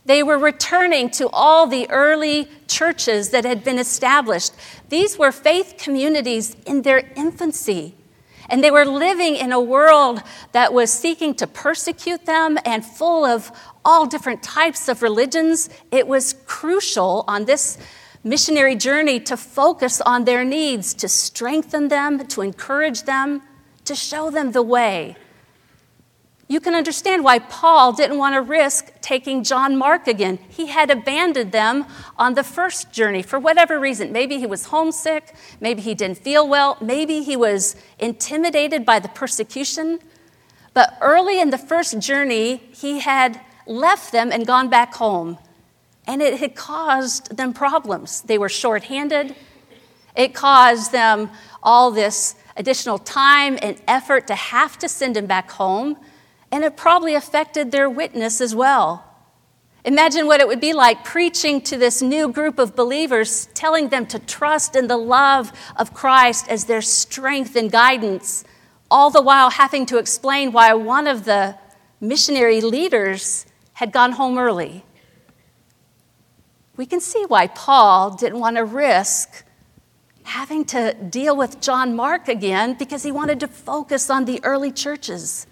They 0.06 0.22
were 0.22 0.38
returning 0.38 1.10
to 1.10 1.28
all 1.28 1.66
the 1.66 1.90
early 1.90 2.48
churches 2.68 3.30
that 3.30 3.44
had 3.44 3.62
been 3.62 3.78
established. 3.78 4.54
These 4.88 5.18
were 5.18 5.32
faith 5.32 5.74
communities 5.78 6.56
in 6.64 6.82
their 6.82 7.10
infancy. 7.16 7.94
And 8.48 8.62
they 8.62 8.70
were 8.70 8.84
living 8.84 9.36
in 9.36 9.52
a 9.52 9.60
world 9.60 10.22
that 10.52 10.72
was 10.72 10.92
seeking 10.92 11.34
to 11.36 11.46
persecute 11.46 12.26
them 12.26 12.58
and 12.64 12.84
full 12.84 13.24
of 13.24 13.50
all 13.84 14.06
different 14.06 14.42
types 14.42 14.88
of 14.88 15.02
religions. 15.02 15.68
It 15.90 16.06
was 16.06 16.34
crucial 16.46 17.24
on 17.26 17.44
this 17.44 17.78
missionary 18.24 18.74
journey 18.74 19.20
to 19.20 19.36
focus 19.36 20.00
on 20.00 20.24
their 20.24 20.44
needs, 20.44 20.94
to 20.94 21.08
strengthen 21.08 21.88
them, 21.88 22.26
to 22.26 22.42
encourage 22.42 23.02
them, 23.02 23.42
to 23.84 23.94
show 23.94 24.30
them 24.30 24.52
the 24.52 24.62
way. 24.62 25.16
You 26.48 26.60
can 26.60 26.76
understand 26.76 27.24
why 27.24 27.40
Paul 27.40 27.92
didn't 27.92 28.18
want 28.18 28.34
to 28.36 28.40
risk 28.40 28.92
taking 29.00 29.42
John 29.42 29.76
Mark 29.76 30.06
again. 30.06 30.38
He 30.48 30.66
had 30.66 30.90
abandoned 30.90 31.50
them 31.50 31.86
on 32.16 32.34
the 32.34 32.44
first 32.44 32.92
journey 32.92 33.22
for 33.22 33.38
whatever 33.38 33.80
reason. 33.80 34.12
Maybe 34.12 34.38
he 34.38 34.46
was 34.46 34.66
homesick, 34.66 35.34
maybe 35.60 35.82
he 35.82 35.94
didn't 35.94 36.18
feel 36.18 36.48
well, 36.48 36.78
maybe 36.80 37.22
he 37.22 37.36
was 37.36 37.74
intimidated 37.98 38.86
by 38.86 39.00
the 39.00 39.08
persecution. 39.08 39.98
But 40.72 40.96
early 41.00 41.40
in 41.40 41.50
the 41.50 41.58
first 41.58 41.98
journey, 41.98 42.62
he 42.72 43.00
had 43.00 43.40
left 43.66 44.12
them 44.12 44.30
and 44.30 44.46
gone 44.46 44.68
back 44.68 44.94
home. 44.94 45.38
And 46.06 46.22
it 46.22 46.38
had 46.38 46.54
caused 46.54 47.36
them 47.36 47.52
problems. 47.54 48.20
They 48.20 48.38
were 48.38 48.48
short-handed. 48.48 49.34
It 50.14 50.32
caused 50.32 50.92
them 50.92 51.30
all 51.60 51.90
this 51.90 52.36
additional 52.56 52.98
time 52.98 53.58
and 53.60 53.82
effort 53.88 54.28
to 54.28 54.36
have 54.36 54.78
to 54.78 54.88
send 54.88 55.16
him 55.16 55.26
back 55.26 55.50
home 55.50 55.96
and 56.56 56.64
it 56.64 56.74
probably 56.74 57.14
affected 57.14 57.70
their 57.70 57.90
witness 57.90 58.40
as 58.40 58.54
well. 58.54 59.04
Imagine 59.84 60.26
what 60.26 60.40
it 60.40 60.48
would 60.48 60.58
be 60.58 60.72
like 60.72 61.04
preaching 61.04 61.60
to 61.60 61.76
this 61.76 62.00
new 62.00 62.32
group 62.32 62.58
of 62.58 62.74
believers, 62.74 63.50
telling 63.52 63.90
them 63.90 64.06
to 64.06 64.18
trust 64.18 64.74
in 64.74 64.88
the 64.88 64.96
love 64.96 65.52
of 65.76 65.92
Christ 65.92 66.48
as 66.48 66.64
their 66.64 66.80
strength 66.80 67.56
and 67.56 67.70
guidance, 67.70 68.42
all 68.90 69.10
the 69.10 69.20
while 69.20 69.50
having 69.50 69.84
to 69.84 69.98
explain 69.98 70.50
why 70.50 70.72
one 70.72 71.06
of 71.06 71.26
the 71.26 71.58
missionary 72.00 72.62
leaders 72.62 73.44
had 73.74 73.92
gone 73.92 74.12
home 74.12 74.38
early. 74.38 74.82
We 76.78 76.86
can 76.86 77.00
see 77.00 77.26
why 77.28 77.48
Paul 77.48 78.16
didn't 78.16 78.40
want 78.40 78.56
to 78.56 78.64
risk 78.64 79.44
having 80.22 80.64
to 80.64 80.94
deal 80.94 81.36
with 81.36 81.60
John 81.60 81.94
Mark 81.94 82.28
again 82.28 82.76
because 82.78 83.02
he 83.02 83.12
wanted 83.12 83.40
to 83.40 83.46
focus 83.46 84.08
on 84.08 84.24
the 84.24 84.42
early 84.42 84.72
churches 84.72 85.46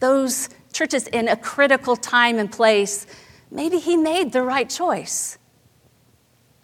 those 0.00 0.48
churches 0.72 1.06
in 1.06 1.28
a 1.28 1.36
critical 1.36 1.96
time 1.96 2.38
and 2.38 2.50
place, 2.50 3.06
maybe 3.50 3.78
he 3.78 3.96
made 3.96 4.32
the 4.32 4.42
right 4.42 4.68
choice. 4.68 5.38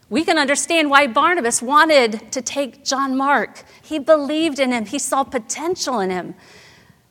We 0.08 0.24
can 0.24 0.38
understand 0.38 0.88
why 0.90 1.08
Barnabas 1.08 1.60
wanted 1.60 2.30
to 2.32 2.40
take 2.40 2.84
John 2.84 3.16
Mark. 3.16 3.64
He 3.82 3.98
believed 3.98 4.58
in 4.58 4.72
him, 4.72 4.86
he 4.86 4.98
saw 4.98 5.24
potential 5.24 6.00
in 6.00 6.10
him, 6.10 6.34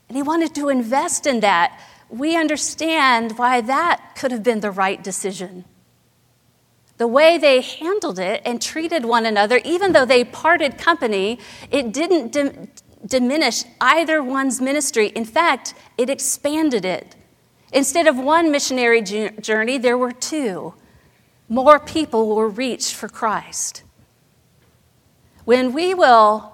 and 0.07 0.15
he 0.15 0.23
wanted 0.23 0.55
to 0.55 0.69
invest 0.69 1.27
in 1.27 1.41
that. 1.41 1.79
We 2.09 2.37
understand 2.37 3.37
why 3.37 3.61
that 3.61 4.15
could 4.15 4.31
have 4.31 4.43
been 4.43 4.61
the 4.61 4.71
right 4.71 5.03
decision. 5.03 5.65
The 6.97 7.07
way 7.07 7.37
they 7.37 7.59
handled 7.59 8.19
it 8.19 8.41
and 8.45 8.61
treated 8.61 9.03
one 9.03 9.25
another, 9.25 9.59
even 9.65 9.91
though 9.91 10.05
they 10.05 10.23
parted 10.23 10.77
company, 10.77 11.39
it 11.69 11.91
didn't 11.91 12.31
diminish 13.05 13.63
either 13.79 14.23
one's 14.23 14.59
ministry. 14.59 15.07
In 15.07 15.25
fact, 15.25 15.73
it 15.97 16.09
expanded 16.09 16.85
it. 16.85 17.15
Instead 17.71 18.07
of 18.07 18.17
one 18.17 18.51
missionary 18.51 19.01
journey, 19.01 19.77
there 19.77 19.97
were 19.97 20.11
two. 20.11 20.73
More 21.47 21.79
people 21.79 22.35
were 22.35 22.49
reached 22.49 22.95
for 22.95 23.07
Christ. 23.07 23.83
When 25.43 25.73
we 25.73 25.93
will 25.93 26.53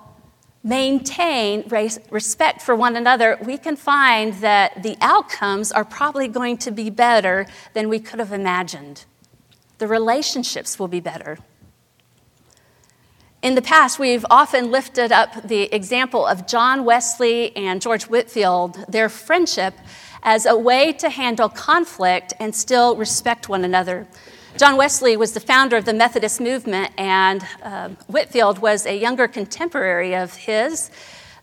maintain 0.63 1.67
respect 1.69 2.61
for 2.61 2.75
one 2.75 2.95
another, 2.95 3.37
we 3.43 3.57
can 3.57 3.75
find 3.75 4.33
that 4.35 4.83
the 4.83 4.97
outcomes 5.01 5.71
are 5.71 5.85
probably 5.85 6.27
going 6.27 6.57
to 6.57 6.71
be 6.71 6.89
better 6.89 7.47
than 7.73 7.89
we 7.89 7.99
could 7.99 8.19
have 8.19 8.33
imagined. 8.33 9.05
The 9.77 9.87
relationships 9.87 10.77
will 10.77 10.87
be 10.87 10.99
better. 10.99 11.39
In 13.41 13.55
the 13.55 13.61
past, 13.63 13.97
we've 13.97 14.23
often 14.29 14.69
lifted 14.69 15.11
up 15.11 15.47
the 15.47 15.63
example 15.73 16.27
of 16.27 16.45
John 16.45 16.85
Wesley 16.85 17.57
and 17.57 17.81
George 17.81 18.03
Whitefield, 18.03 18.85
their 18.87 19.09
friendship, 19.09 19.73
as 20.21 20.45
a 20.45 20.55
way 20.55 20.93
to 20.93 21.09
handle 21.09 21.49
conflict 21.49 22.35
and 22.39 22.53
still 22.53 22.95
respect 22.95 23.49
one 23.49 23.65
another. 23.65 24.07
John 24.57 24.77
Wesley 24.77 25.17
was 25.17 25.31
the 25.31 25.39
founder 25.39 25.75
of 25.75 25.85
the 25.85 25.93
Methodist 25.93 26.39
movement, 26.39 26.91
and 26.99 27.43
uh, 27.63 27.89
Whitefield 28.05 28.59
was 28.59 28.85
a 28.85 28.95
younger 28.95 29.27
contemporary 29.27 30.15
of 30.15 30.35
his. 30.35 30.91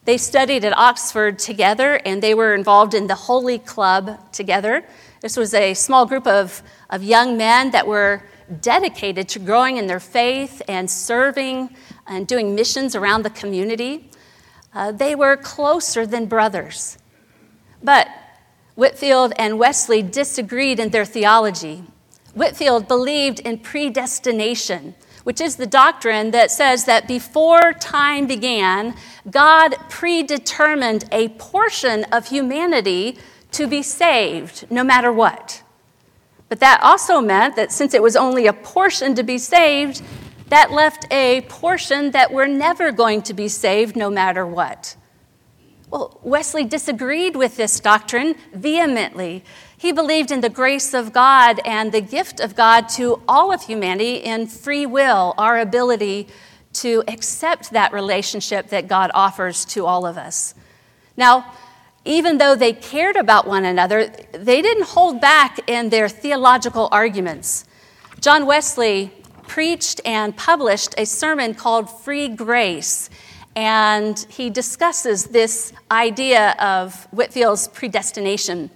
They 0.04 0.18
studied 0.18 0.64
at 0.64 0.78
Oxford 0.78 1.40
together, 1.40 2.00
and 2.06 2.22
they 2.22 2.32
were 2.32 2.54
involved 2.54 2.94
in 2.94 3.08
the 3.08 3.16
Holy 3.16 3.58
Club 3.58 4.20
together. 4.30 4.84
This 5.20 5.36
was 5.36 5.52
a 5.52 5.74
small 5.74 6.06
group 6.06 6.28
of, 6.28 6.62
of 6.90 7.02
young 7.02 7.36
men 7.36 7.72
that 7.72 7.88
were 7.88 8.22
dedicated 8.60 9.28
to 9.30 9.38
growing 9.38 9.76
in 9.76 9.86
their 9.86 10.00
faith 10.00 10.62
and 10.68 10.90
serving 10.90 11.70
and 12.06 12.26
doing 12.26 12.54
missions 12.54 12.94
around 12.94 13.22
the 13.22 13.30
community. 13.30 14.10
Uh, 14.74 14.92
they 14.92 15.14
were 15.14 15.36
closer 15.36 16.06
than 16.06 16.26
brothers. 16.26 16.98
But 17.82 18.08
Whitefield 18.74 19.32
and 19.38 19.58
Wesley 19.58 20.02
disagreed 20.02 20.78
in 20.78 20.90
their 20.90 21.04
theology. 21.04 21.84
Whitefield 22.34 22.86
believed 22.86 23.40
in 23.40 23.58
predestination, 23.58 24.94
which 25.24 25.40
is 25.40 25.56
the 25.56 25.66
doctrine 25.66 26.30
that 26.30 26.50
says 26.50 26.84
that 26.84 27.08
before 27.08 27.72
time 27.72 28.26
began, 28.26 28.94
God 29.30 29.74
predetermined 29.88 31.04
a 31.10 31.30
portion 31.30 32.04
of 32.12 32.28
humanity 32.28 33.18
to 33.52 33.66
be 33.66 33.82
saved 33.82 34.70
no 34.70 34.84
matter 34.84 35.12
what. 35.12 35.62
But 36.48 36.60
that 36.60 36.80
also 36.82 37.20
meant 37.20 37.56
that 37.56 37.72
since 37.72 37.94
it 37.94 38.02
was 38.02 38.16
only 38.16 38.46
a 38.46 38.52
portion 38.52 39.14
to 39.14 39.22
be 39.22 39.38
saved, 39.38 40.02
that 40.48 40.70
left 40.70 41.06
a 41.12 41.42
portion 41.42 42.12
that 42.12 42.32
were 42.32 42.46
never 42.46 42.90
going 42.90 43.22
to 43.22 43.34
be 43.34 43.48
saved 43.48 43.96
no 43.96 44.08
matter 44.08 44.46
what. 44.46 44.96
Well, 45.90 46.18
Wesley 46.22 46.64
disagreed 46.64 47.36
with 47.36 47.56
this 47.56 47.80
doctrine 47.80 48.34
vehemently. 48.52 49.42
He 49.76 49.92
believed 49.92 50.30
in 50.30 50.40
the 50.40 50.50
grace 50.50 50.92
of 50.92 51.12
God 51.12 51.60
and 51.64 51.92
the 51.92 52.00
gift 52.00 52.40
of 52.40 52.54
God 52.54 52.88
to 52.90 53.22
all 53.26 53.52
of 53.52 53.62
humanity 53.62 54.16
in 54.16 54.46
free 54.46 54.84
will, 54.84 55.34
our 55.38 55.58
ability 55.58 56.28
to 56.74 57.02
accept 57.08 57.70
that 57.70 57.92
relationship 57.92 58.68
that 58.68 58.86
God 58.86 59.10
offers 59.14 59.64
to 59.66 59.86
all 59.86 60.04
of 60.04 60.18
us. 60.18 60.54
Now, 61.16 61.52
even 62.08 62.38
though 62.38 62.54
they 62.54 62.72
cared 62.72 63.16
about 63.16 63.46
one 63.46 63.66
another, 63.66 64.10
they 64.32 64.62
didn't 64.62 64.86
hold 64.86 65.20
back 65.20 65.60
in 65.68 65.90
their 65.90 66.08
theological 66.08 66.88
arguments. 66.90 67.66
John 68.20 68.46
Wesley 68.46 69.12
preached 69.46 70.00
and 70.06 70.34
published 70.34 70.94
a 70.96 71.04
sermon 71.04 71.52
called 71.52 71.90
Free 72.02 72.28
Grace, 72.28 73.10
and 73.54 74.18
he 74.30 74.48
discusses 74.48 75.26
this 75.26 75.74
idea 75.90 76.52
of 76.58 77.04
Whitefield's 77.10 77.68
predestination. 77.68 78.70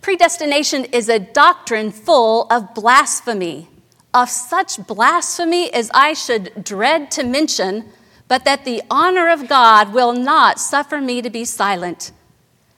Predestination 0.00 0.84
is 0.86 1.08
a 1.08 1.18
doctrine 1.18 1.90
full 1.90 2.46
of 2.48 2.74
blasphemy, 2.74 3.68
of 4.12 4.30
such 4.30 4.86
blasphemy 4.86 5.72
as 5.74 5.90
I 5.92 6.12
should 6.12 6.62
dread 6.62 7.10
to 7.12 7.24
mention 7.24 7.86
but 8.28 8.44
that 8.44 8.64
the 8.64 8.82
honor 8.90 9.28
of 9.28 9.48
God 9.48 9.92
will 9.92 10.12
not 10.12 10.58
suffer 10.58 11.00
me 11.00 11.22
to 11.22 11.30
be 11.30 11.44
silent. 11.44 12.12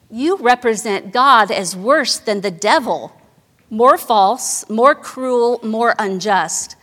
You 0.09 0.37
represent 0.37 1.11
God 1.11 1.51
as 1.51 1.75
worse 1.75 2.17
than 2.17 2.41
the 2.41 2.51
devil, 2.51 3.13
more 3.69 3.97
false, 3.97 4.69
more 4.69 4.95
cruel, 4.95 5.59
more 5.63 5.95
unjust. 5.99 6.75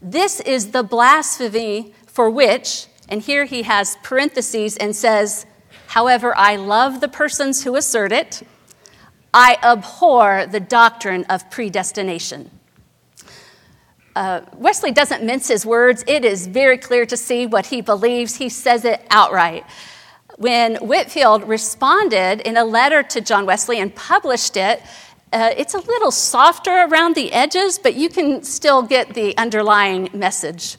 This 0.00 0.40
is 0.40 0.72
the 0.72 0.82
blasphemy 0.82 1.94
for 2.06 2.28
which, 2.28 2.86
and 3.08 3.22
here 3.22 3.44
he 3.44 3.62
has 3.62 3.96
parentheses 4.02 4.76
and 4.76 4.96
says, 4.96 5.46
however, 5.88 6.36
I 6.36 6.56
love 6.56 7.00
the 7.00 7.08
persons 7.08 7.62
who 7.62 7.76
assert 7.76 8.12
it. 8.12 8.42
I 9.32 9.58
abhor 9.62 10.46
the 10.46 10.60
doctrine 10.60 11.24
of 11.24 11.50
predestination. 11.50 12.50
Uh, 14.14 14.42
Wesley 14.56 14.92
doesn't 14.92 15.24
mince 15.24 15.48
his 15.48 15.64
words. 15.64 16.04
It 16.06 16.24
is 16.24 16.46
very 16.46 16.76
clear 16.76 17.06
to 17.06 17.16
see 17.16 17.46
what 17.46 17.66
he 17.66 17.80
believes. 17.80 18.36
He 18.36 18.48
says 18.48 18.84
it 18.84 19.04
outright. 19.10 19.64
When 20.36 20.76
Whitefield 20.76 21.48
responded 21.48 22.40
in 22.40 22.56
a 22.56 22.64
letter 22.64 23.02
to 23.02 23.20
John 23.20 23.46
Wesley 23.46 23.78
and 23.80 23.94
published 23.94 24.56
it, 24.56 24.82
uh, 25.32 25.54
it's 25.56 25.72
a 25.72 25.78
little 25.78 26.10
softer 26.10 26.70
around 26.70 27.14
the 27.14 27.32
edges, 27.32 27.78
but 27.78 27.94
you 27.94 28.10
can 28.10 28.42
still 28.42 28.82
get 28.82 29.14
the 29.14 29.36
underlying 29.38 30.10
message. 30.12 30.76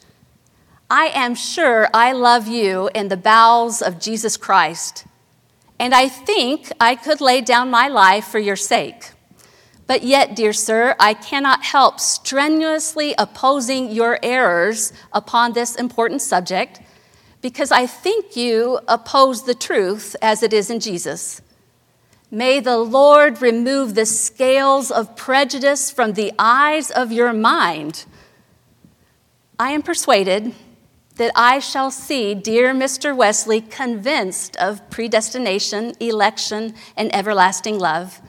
I 0.92 1.06
am 1.08 1.34
sure 1.34 1.88
I 1.92 2.12
love 2.12 2.48
you 2.48 2.90
in 2.94 3.08
the 3.08 3.18
bowels 3.18 3.82
of 3.82 4.00
Jesus 4.00 4.38
Christ, 4.38 5.06
and 5.80 5.96
I 5.96 6.08
think 6.08 6.72
I 6.80 6.94
could 6.94 7.20
lay 7.20 7.42
down 7.42 7.72
my 7.72 7.88
life 7.88 8.26
for 8.26 8.38
your 8.38 8.56
sake. 8.56 9.13
But 9.86 10.04
yet, 10.04 10.36
dear 10.36 10.54
sir, 10.54 10.96
I 11.00 11.14
cannot 11.14 11.64
help 11.64 12.00
strenuously 12.00 13.14
opposing 13.18 13.92
your 13.92 14.18
errors 14.24 14.94
upon 15.12 15.54
this 15.54 15.76
important 15.76 16.22
subject 16.22 16.80
because 17.42 17.72
I 17.72 17.86
think 17.86 18.38
you 18.38 18.80
oppose 18.88 19.44
the 19.44 19.54
truth 19.54 20.16
as 20.22 20.42
it 20.42 20.54
is 20.54 20.70
in 20.70 20.80
Jesus. 20.80 21.42
May 22.32 22.62
the 22.62 22.78
Lord 22.78 23.42
remove 23.42 23.94
the 23.94 24.06
scales 24.06 24.90
of 24.90 25.16
prejudice 25.16 25.92
from 25.92 26.14
the 26.14 26.32
eyes 26.40 26.90
of 26.90 27.12
your 27.12 27.34
mind. 27.34 28.06
I 29.60 29.72
am 29.72 29.82
persuaded 29.82 30.56
that 31.18 31.32
I 31.36 31.60
shall 31.60 31.92
see 31.92 32.34
dear 32.34 32.74
Mr. 32.74 33.16
Wesley 33.16 33.62
convinced 33.62 34.56
of 34.58 34.90
predestination, 34.90 35.94
election, 36.00 36.74
and 36.98 37.14
everlasting 37.14 37.78
love 37.78 38.20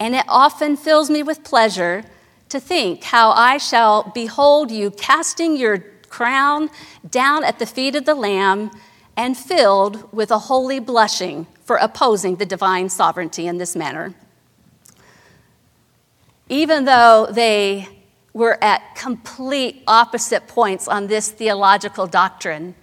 and 0.00 0.14
it 0.14 0.24
often 0.28 0.76
fills 0.76 1.10
me 1.10 1.22
with 1.22 1.44
pleasure 1.44 2.04
to 2.48 2.60
think 2.60 3.04
how 3.04 3.30
I 3.30 3.58
shall 3.58 4.10
behold 4.14 4.70
you 4.70 4.90
casting 4.90 5.56
your 5.56 5.78
crown 6.08 6.70
down 7.08 7.44
at 7.44 7.58
the 7.58 7.66
feet 7.66 7.94
of 7.96 8.04
the 8.04 8.14
Lamb 8.14 8.70
and 9.16 9.36
filled 9.36 10.12
with 10.12 10.30
a 10.30 10.38
holy 10.38 10.78
blushing 10.78 11.46
for 11.64 11.76
opposing 11.76 12.36
the 12.36 12.46
divine 12.46 12.88
sovereignty 12.88 13.46
in 13.46 13.58
this 13.58 13.76
manner. 13.76 14.14
Even 16.48 16.86
though 16.86 17.26
they 17.30 17.88
were 18.32 18.62
at 18.62 18.94
complete 18.94 19.82
opposite 19.86 20.46
points 20.46 20.88
on 20.88 21.08
this 21.08 21.30
theological 21.30 22.06
doctrine, 22.06 22.74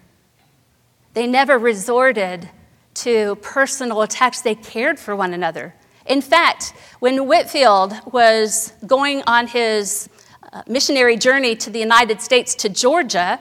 they 1.13 1.25
never 1.25 1.58
resorted 1.58 2.49
to 2.93 3.36
personal 3.38 4.01
attacks. 4.01 4.41
They 4.41 4.56
cared 4.56 4.99
for 4.99 5.15
one 5.15 5.34
another. 5.34 5.73
In 6.05 6.21
fact, 6.21 6.73
when 6.99 7.27
Whitefield 7.27 7.93
was 8.11 8.73
going 8.85 9.23
on 9.25 9.47
his 9.47 10.07
uh, 10.53 10.61
missionary 10.67 11.17
journey 11.17 11.55
to 11.55 11.69
the 11.69 11.79
United 11.79 12.21
States 12.21 12.53
to 12.55 12.69
Georgia, 12.69 13.39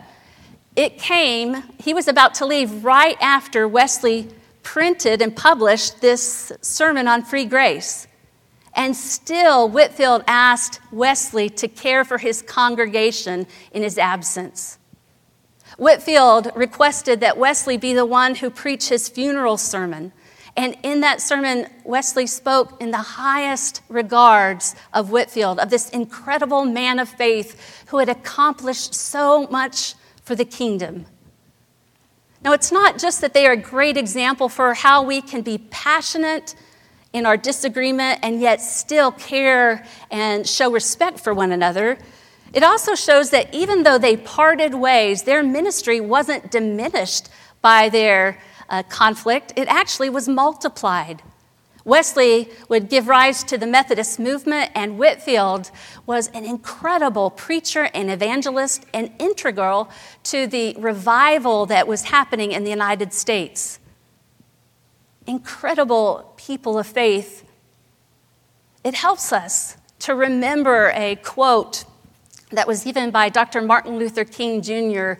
it 0.74 0.98
came, 0.98 1.62
he 1.78 1.92
was 1.92 2.08
about 2.08 2.34
to 2.36 2.46
leave 2.46 2.84
right 2.84 3.16
after 3.20 3.68
Wesley 3.68 4.28
printed 4.62 5.20
and 5.20 5.36
published 5.36 6.00
this 6.00 6.52
sermon 6.62 7.06
on 7.06 7.22
free 7.22 7.44
grace. 7.44 8.06
And 8.74 8.96
still, 8.96 9.68
Whitefield 9.68 10.24
asked 10.26 10.80
Wesley 10.90 11.48
to 11.50 11.68
care 11.68 12.02
for 12.02 12.18
his 12.18 12.42
congregation 12.42 13.46
in 13.72 13.82
his 13.82 13.98
absence. 13.98 14.78
Whitefield 15.76 16.50
requested 16.56 17.20
that 17.20 17.36
Wesley 17.36 17.76
be 17.76 17.92
the 17.92 18.06
one 18.06 18.36
who 18.36 18.50
preach 18.50 18.88
his 18.88 19.08
funeral 19.08 19.58
sermon 19.58 20.12
and 20.56 20.76
in 20.84 21.00
that 21.00 21.20
sermon, 21.20 21.66
Wesley 21.84 22.26
spoke 22.26 22.80
in 22.80 22.92
the 22.92 22.98
highest 22.98 23.80
regards 23.88 24.76
of 24.92 25.10
Whitefield, 25.10 25.58
of 25.58 25.70
this 25.70 25.90
incredible 25.90 26.64
man 26.64 26.98
of 27.00 27.08
faith 27.08 27.84
who 27.88 27.98
had 27.98 28.08
accomplished 28.08 28.94
so 28.94 29.48
much 29.48 29.94
for 30.22 30.36
the 30.36 30.44
kingdom. 30.44 31.06
Now, 32.42 32.52
it's 32.52 32.70
not 32.70 32.98
just 32.98 33.20
that 33.22 33.34
they 33.34 33.46
are 33.46 33.52
a 33.52 33.56
great 33.56 33.96
example 33.96 34.48
for 34.48 34.74
how 34.74 35.02
we 35.02 35.22
can 35.22 35.42
be 35.42 35.58
passionate 35.58 36.54
in 37.12 37.26
our 37.26 37.36
disagreement 37.36 38.20
and 38.22 38.40
yet 38.40 38.60
still 38.60 39.10
care 39.10 39.84
and 40.10 40.46
show 40.46 40.70
respect 40.70 41.18
for 41.18 41.34
one 41.34 41.52
another. 41.52 41.98
It 42.52 42.62
also 42.62 42.94
shows 42.94 43.30
that 43.30 43.52
even 43.52 43.82
though 43.82 43.98
they 43.98 44.16
parted 44.16 44.74
ways, 44.74 45.24
their 45.24 45.42
ministry 45.42 46.00
wasn't 46.00 46.50
diminished 46.52 47.28
by 47.62 47.88
their 47.88 48.38
uh, 48.68 48.82
conflict, 48.84 49.52
it 49.56 49.68
actually 49.68 50.10
was 50.10 50.28
multiplied. 50.28 51.22
Wesley 51.84 52.48
would 52.68 52.88
give 52.88 53.08
rise 53.08 53.44
to 53.44 53.58
the 53.58 53.66
Methodist 53.66 54.18
movement, 54.18 54.70
and 54.74 54.98
Whitefield 54.98 55.70
was 56.06 56.28
an 56.28 56.44
incredible 56.44 57.30
preacher 57.30 57.90
and 57.92 58.10
evangelist 58.10 58.86
and 58.94 59.12
integral 59.18 59.90
to 60.24 60.46
the 60.46 60.74
revival 60.78 61.66
that 61.66 61.86
was 61.86 62.04
happening 62.04 62.52
in 62.52 62.64
the 62.64 62.70
United 62.70 63.12
States. 63.12 63.78
Incredible 65.26 66.32
people 66.36 66.78
of 66.78 66.86
faith. 66.86 67.44
It 68.82 68.94
helps 68.94 69.32
us 69.32 69.76
to 70.00 70.14
remember 70.14 70.90
a 70.94 71.16
quote 71.16 71.84
that 72.50 72.66
was 72.66 72.84
given 72.84 73.10
by 73.10 73.28
Dr. 73.28 73.60
Martin 73.60 73.98
Luther 73.98 74.24
King 74.24 74.62
Jr., 74.62 75.14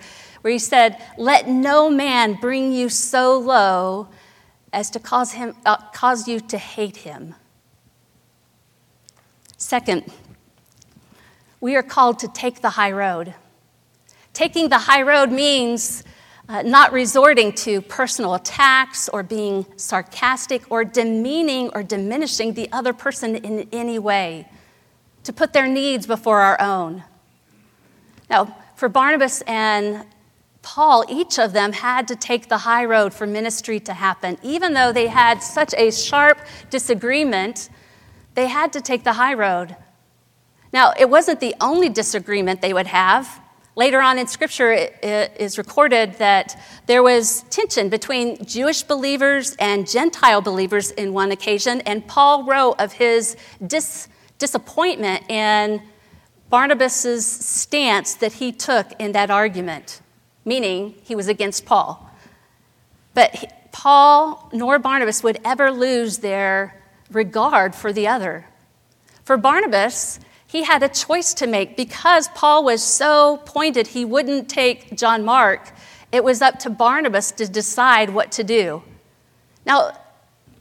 where 0.45 0.53
he 0.53 0.59
said, 0.59 1.01
Let 1.17 1.49
no 1.49 1.89
man 1.89 2.35
bring 2.35 2.71
you 2.71 2.91
so 2.91 3.39
low 3.39 4.09
as 4.75 4.91
to 4.91 5.01
cause, 5.01 5.33
him, 5.33 5.57
uh, 5.65 5.79
cause 5.95 6.29
you 6.29 6.39
to 6.39 6.59
hate 6.59 6.99
him. 6.99 7.35
Second, 9.57 10.05
we 11.63 11.77
are 11.77 11.83
called 11.83 12.19
to 12.19 12.29
take 12.29 12.61
the 12.61 12.69
high 12.69 12.93
road. 12.93 13.33
Taking 14.35 14.69
the 14.69 14.81
high 14.81 15.01
road 15.01 15.33
means 15.33 16.05
uh, 16.47 16.61
not 16.61 16.93
resorting 16.93 17.51
to 17.53 17.81
personal 17.81 18.35
attacks 18.35 19.09
or 19.09 19.23
being 19.23 19.65
sarcastic 19.77 20.71
or 20.71 20.85
demeaning 20.85 21.71
or 21.73 21.83
diminishing 21.83 22.53
the 22.53 22.71
other 22.71 22.93
person 22.93 23.37
in 23.37 23.67
any 23.73 23.99
way, 23.99 24.47
to 25.23 25.33
put 25.33 25.55
their 25.55 25.67
needs 25.67 26.07
before 26.07 26.43
our 26.43 26.61
own. 26.61 27.03
Now, 28.29 28.55
for 28.77 28.91
Barnabas 28.91 29.41
and 29.47 30.05
Paul, 30.65 31.05
each 31.11 31.39
of 31.39 31.53
them 31.53 31.75
had 31.75 32.09
to 32.09 32.17
take 32.17 32.49
the 32.49 32.57
high 32.57 32.87
road 32.87 33.13
for 33.13 33.27
ministry 33.27 33.79
to 33.81 33.93
happen. 33.93 34.39
Even 34.43 34.73
though 34.73 34.93
they 34.93 35.09
had 35.09 35.43
such 35.43 35.75
a 35.75 35.93
sharp 35.93 36.39
disagreement, 36.71 37.69
they 38.35 38.47
had 38.47 38.73
to 38.73 38.81
take 38.81 39.05
the 39.05 39.13
high 39.13 39.35
road. 39.35 39.77
Now, 40.73 40.95
it 40.99 41.11
wasn't 41.11 41.41
the 41.41 41.55
only 41.61 41.91
disagreement 41.91 42.63
they 42.63 42.73
would 42.73 42.87
have. 42.87 43.43
Later 43.77 44.01
on 44.01 44.19
in 44.19 44.27
Scripture, 44.27 44.73
it 44.73 45.37
is 45.39 45.59
recorded 45.59 46.15
that 46.15 46.59
there 46.87 47.03
was 47.03 47.43
tension 47.51 47.91
between 47.91 48.43
Jewish 48.47 48.83
believers 48.85 49.55
and 49.57 49.89
Gentile 49.89 50.41
believers 50.41 50.93
in 50.93 51.13
one 51.13 51.31
occasion, 51.31 51.83
and 51.83 52.07
Paul 52.07 52.45
wrote 52.45 52.77
of 52.79 52.93
his 52.93 53.37
dis- 53.65 54.09
disappointment 54.39 55.31
in 55.31 55.83
Barnabas' 56.49 57.27
stance 57.27 58.15
that 58.15 58.33
he 58.33 58.51
took 58.51 58.93
in 58.99 59.13
that 59.13 59.31
argument 59.31 60.01
meaning 60.45 60.95
he 61.03 61.15
was 61.15 61.29
against 61.29 61.65
Paul. 61.65 62.11
But 63.15 63.71
Paul 63.73 64.49
nor 64.53 64.79
Barnabas 64.79 65.23
would 65.23 65.41
ever 65.45 65.71
lose 65.71 66.19
their 66.19 66.81
regard 67.11 67.75
for 67.75 67.93
the 67.93 68.09
other. 68.09 68.47
For 69.25 69.37
Barnabas, 69.37 70.21
he 70.47 70.65
had 70.65 70.83
a 70.83 70.89
choice 70.89 71.35
to 71.35 71.47
make 71.47 71.77
because 71.77 72.29
Paul 72.29 72.65
was 72.65 72.83
so 72.83 73.39
pointed 73.45 73.89
he 73.89 74.05
wouldn't 74.05 74.49
take 74.49 74.97
John 74.97 75.25
Mark. 75.25 75.73
It 76.13 76.23
was 76.23 76.41
up 76.41 76.59
to 76.61 76.71
Barnabas 76.71 77.33
to 77.33 77.49
decide 77.49 78.11
what 78.11 78.31
to 78.33 78.45
do. 78.45 78.83
Now, 79.67 79.99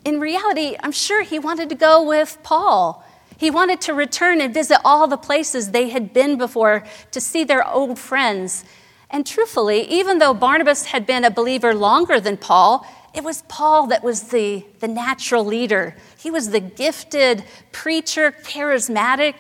in 0.04 0.20
reality, 0.20 0.76
I'm 0.82 0.92
sure 0.92 1.24
he 1.24 1.40
wanted 1.40 1.70
to 1.70 1.76
go 1.76 2.04
with 2.04 2.38
Paul. 2.44 3.04
He 3.38 3.52
wanted 3.52 3.82
to 3.82 3.94
return 3.94 4.42
and 4.42 4.54
visit 4.54 4.80
all 4.84 5.08
the 5.08 5.18
places 5.18 5.72
they 5.72 5.90
had 5.90 6.14
been 6.14 6.38
before 6.38 6.84
to 7.12 7.22
see 7.22 7.44
their 7.44 7.68
old 7.68 8.00
friends 8.00 8.64
and 9.14 9.28
truthfully, 9.28 9.82
even 9.84 10.18
though 10.18 10.34
Barnabas 10.34 10.86
had 10.86 11.06
been 11.06 11.24
a 11.24 11.30
believer 11.30 11.76
longer 11.76 12.20
than 12.20 12.36
Paul, 12.36 12.86
it 13.14 13.24
was 13.24 13.44
Paul 13.44 13.86
that 13.88 14.04
was 14.04 14.24
the, 14.24 14.66
the 14.80 14.88
natural 14.88 15.46
leader. 15.46 15.96
He 16.18 16.32
was 16.32 16.50
the 16.50 16.60
gifted 16.60 17.44
preacher, 17.72 18.32
charismatic. 18.32 19.36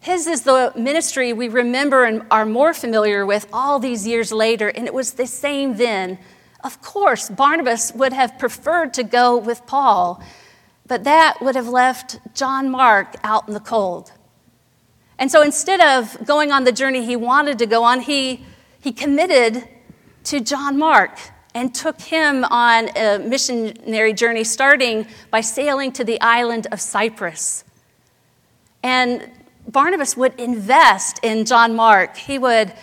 His 0.00 0.26
is 0.26 0.42
the 0.42 0.70
ministry 0.76 1.32
we 1.32 1.48
remember 1.48 2.04
and 2.04 2.26
are 2.30 2.44
more 2.44 2.74
familiar 2.74 3.24
with 3.24 3.48
all 3.54 3.78
these 3.78 4.06
years 4.06 4.30
later, 4.30 4.68
and 4.68 4.86
it 4.86 4.92
was 4.92 5.14
the 5.14 5.26
same 5.26 5.78
then. 5.78 6.18
Of 6.62 6.82
course, 6.82 7.30
Barnabas 7.30 7.92
would 7.94 8.12
have 8.12 8.38
preferred 8.38 8.92
to 8.94 9.02
go 9.02 9.38
with 9.38 9.64
Paul, 9.66 10.22
but 10.86 11.04
that 11.04 11.38
would 11.40 11.54
have 11.54 11.68
left 11.68 12.18
John 12.34 12.70
Mark 12.70 13.14
out 13.24 13.48
in 13.48 13.54
the 13.54 13.60
cold. 13.60 14.12
And 15.18 15.32
so 15.32 15.40
instead 15.40 15.80
of 15.80 16.26
going 16.26 16.52
on 16.52 16.64
the 16.64 16.72
journey 16.72 17.06
he 17.06 17.16
wanted 17.16 17.58
to 17.60 17.66
go 17.66 17.82
on, 17.82 18.00
he 18.00 18.44
he 18.84 18.92
committed 18.92 19.66
to 20.24 20.40
John 20.40 20.76
Mark 20.78 21.18
and 21.54 21.74
took 21.74 21.98
him 22.02 22.44
on 22.44 22.90
a 22.94 23.18
missionary 23.18 24.12
journey, 24.12 24.44
starting 24.44 25.06
by 25.30 25.40
sailing 25.40 25.90
to 25.92 26.04
the 26.04 26.20
island 26.20 26.66
of 26.70 26.82
Cyprus. 26.82 27.64
And 28.82 29.30
Barnabas 29.66 30.18
would 30.18 30.38
invest 30.38 31.18
in 31.22 31.46
John 31.46 31.74
Mark. 31.74 32.18
He 32.18 32.38
would 32.38 32.74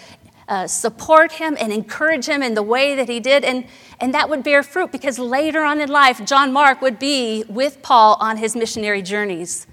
uh, 0.48 0.66
support 0.66 1.34
him 1.34 1.56
and 1.60 1.72
encourage 1.72 2.26
him 2.26 2.42
in 2.42 2.56
the 2.56 2.64
way 2.64 2.96
that 2.96 3.08
he 3.08 3.20
did, 3.20 3.46
and, 3.46 3.68
and 4.00 4.12
that 4.16 4.28
would 4.28 4.44
bear 4.44 4.64
fruit 4.64 4.92
because 4.92 5.20
later 5.20 5.64
on 5.64 5.80
in 5.80 5.90
life, 5.90 6.26
John 6.26 6.52
Mark 6.52 6.82
would 6.82 6.98
be 6.98 7.44
with 7.48 7.84
Paul 7.84 8.18
on 8.20 8.38
his 8.38 8.56
missionary 8.56 9.04
journeys. 9.04 9.68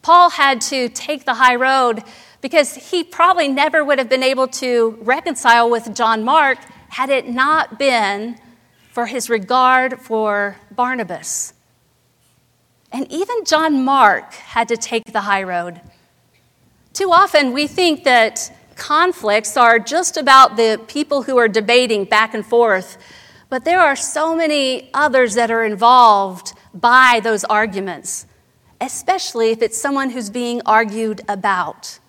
Paul 0.00 0.30
had 0.30 0.60
to 0.60 0.88
take 0.90 1.24
the 1.24 1.34
high 1.34 1.56
road 1.56 2.04
because 2.44 2.74
he 2.90 3.02
probably 3.02 3.48
never 3.48 3.82
would 3.82 3.98
have 3.98 4.10
been 4.10 4.22
able 4.22 4.46
to 4.46 4.98
reconcile 5.00 5.70
with 5.70 5.94
John 5.94 6.22
Mark 6.22 6.58
had 6.90 7.08
it 7.08 7.26
not 7.26 7.78
been 7.78 8.38
for 8.92 9.06
his 9.06 9.30
regard 9.30 9.98
for 9.98 10.58
Barnabas. 10.70 11.54
And 12.92 13.10
even 13.10 13.46
John 13.46 13.82
Mark 13.82 14.34
had 14.34 14.68
to 14.68 14.76
take 14.76 15.10
the 15.10 15.22
high 15.22 15.42
road. 15.42 15.80
Too 16.92 17.10
often 17.10 17.54
we 17.54 17.66
think 17.66 18.04
that 18.04 18.54
conflicts 18.76 19.56
are 19.56 19.78
just 19.78 20.18
about 20.18 20.58
the 20.58 20.78
people 20.86 21.22
who 21.22 21.38
are 21.38 21.48
debating 21.48 22.04
back 22.04 22.34
and 22.34 22.44
forth, 22.44 22.98
but 23.48 23.64
there 23.64 23.80
are 23.80 23.96
so 23.96 24.36
many 24.36 24.90
others 24.92 25.32
that 25.32 25.50
are 25.50 25.64
involved 25.64 26.52
by 26.74 27.22
those 27.24 27.42
arguments, 27.44 28.26
especially 28.82 29.50
if 29.50 29.62
it's 29.62 29.80
someone 29.80 30.10
who's 30.10 30.28
being 30.28 30.60
argued 30.66 31.22
about 31.26 32.00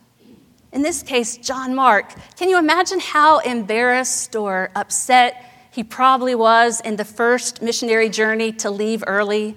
in 0.76 0.82
this 0.82 1.02
case, 1.02 1.38
John 1.38 1.74
Mark. 1.74 2.14
Can 2.36 2.50
you 2.50 2.60
imagine 2.60 3.00
how 3.00 3.40
embarrassed 3.40 4.36
or 4.36 4.70
upset 4.76 5.70
he 5.72 5.86
probably 5.86 6.36
was 6.36 6.82
in 6.82 6.98
the 6.98 7.06
first 7.06 7.62
missionary 7.62 8.10
journey 8.10 8.52
to 8.52 8.70
leave 8.70 9.02
early? 9.08 9.56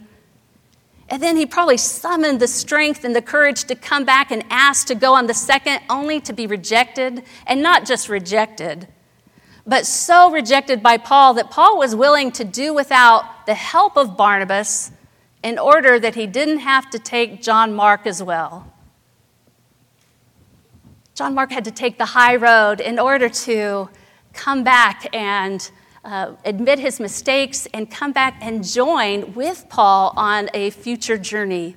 And 1.08 1.20
then 1.20 1.36
he 1.36 1.44
probably 1.44 1.76
summoned 1.76 2.38
the 2.38 2.46
strength 2.46 3.02
and 3.02 3.16
the 3.16 3.22
courage 3.22 3.64
to 3.64 3.74
come 3.74 4.04
back 4.04 4.30
and 4.30 4.44
ask 4.48 4.86
to 4.86 4.94
go 4.94 5.14
on 5.14 5.26
the 5.26 5.34
second, 5.34 5.80
only 5.90 6.20
to 6.20 6.32
be 6.32 6.46
rejected, 6.46 7.24
and 7.48 7.62
not 7.62 7.84
just 7.84 8.08
rejected, 8.08 8.86
but 9.66 9.86
so 9.86 10.30
rejected 10.30 10.84
by 10.84 10.98
Paul 10.98 11.34
that 11.34 11.50
Paul 11.50 11.78
was 11.78 11.96
willing 11.96 12.30
to 12.32 12.44
do 12.44 12.72
without 12.72 13.44
the 13.46 13.54
help 13.54 13.96
of 13.96 14.16
Barnabas 14.16 14.92
in 15.42 15.58
order 15.58 15.98
that 15.98 16.14
he 16.14 16.28
didn't 16.28 16.60
have 16.60 16.88
to 16.90 16.98
take 16.98 17.42
John 17.42 17.74
Mark 17.74 18.06
as 18.06 18.22
well. 18.22 18.72
John 21.18 21.34
Mark 21.34 21.50
had 21.50 21.64
to 21.64 21.72
take 21.72 21.98
the 21.98 22.04
high 22.04 22.36
road 22.36 22.80
in 22.80 23.00
order 23.00 23.28
to 23.28 23.90
come 24.34 24.62
back 24.62 25.12
and 25.12 25.68
uh, 26.04 26.34
admit 26.44 26.78
his 26.78 27.00
mistakes 27.00 27.66
and 27.74 27.90
come 27.90 28.12
back 28.12 28.38
and 28.40 28.62
join 28.62 29.34
with 29.34 29.66
Paul 29.68 30.12
on 30.16 30.48
a 30.54 30.70
future 30.70 31.18
journey. 31.18 31.74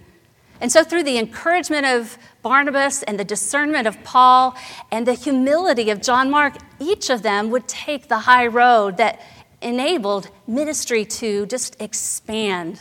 And 0.59 0.71
so, 0.71 0.83
through 0.83 1.05
the 1.05 1.17
encouragement 1.17 1.87
of 1.87 2.19
Barnabas 2.43 3.01
and 3.01 3.19
the 3.19 3.23
discernment 3.23 3.87
of 3.87 4.03
Paul 4.03 4.55
and 4.91 5.07
the 5.07 5.13
humility 5.13 5.89
of 5.89 6.03
John 6.03 6.29
Mark, 6.29 6.57
each 6.79 7.09
of 7.09 7.23
them 7.23 7.49
would 7.49 7.67
take 7.67 8.09
the 8.09 8.19
high 8.19 8.45
road 8.45 8.97
that 8.97 9.21
enabled 9.59 10.29
ministry 10.45 11.03
to 11.03 11.47
just 11.47 11.81
expand. 11.81 12.79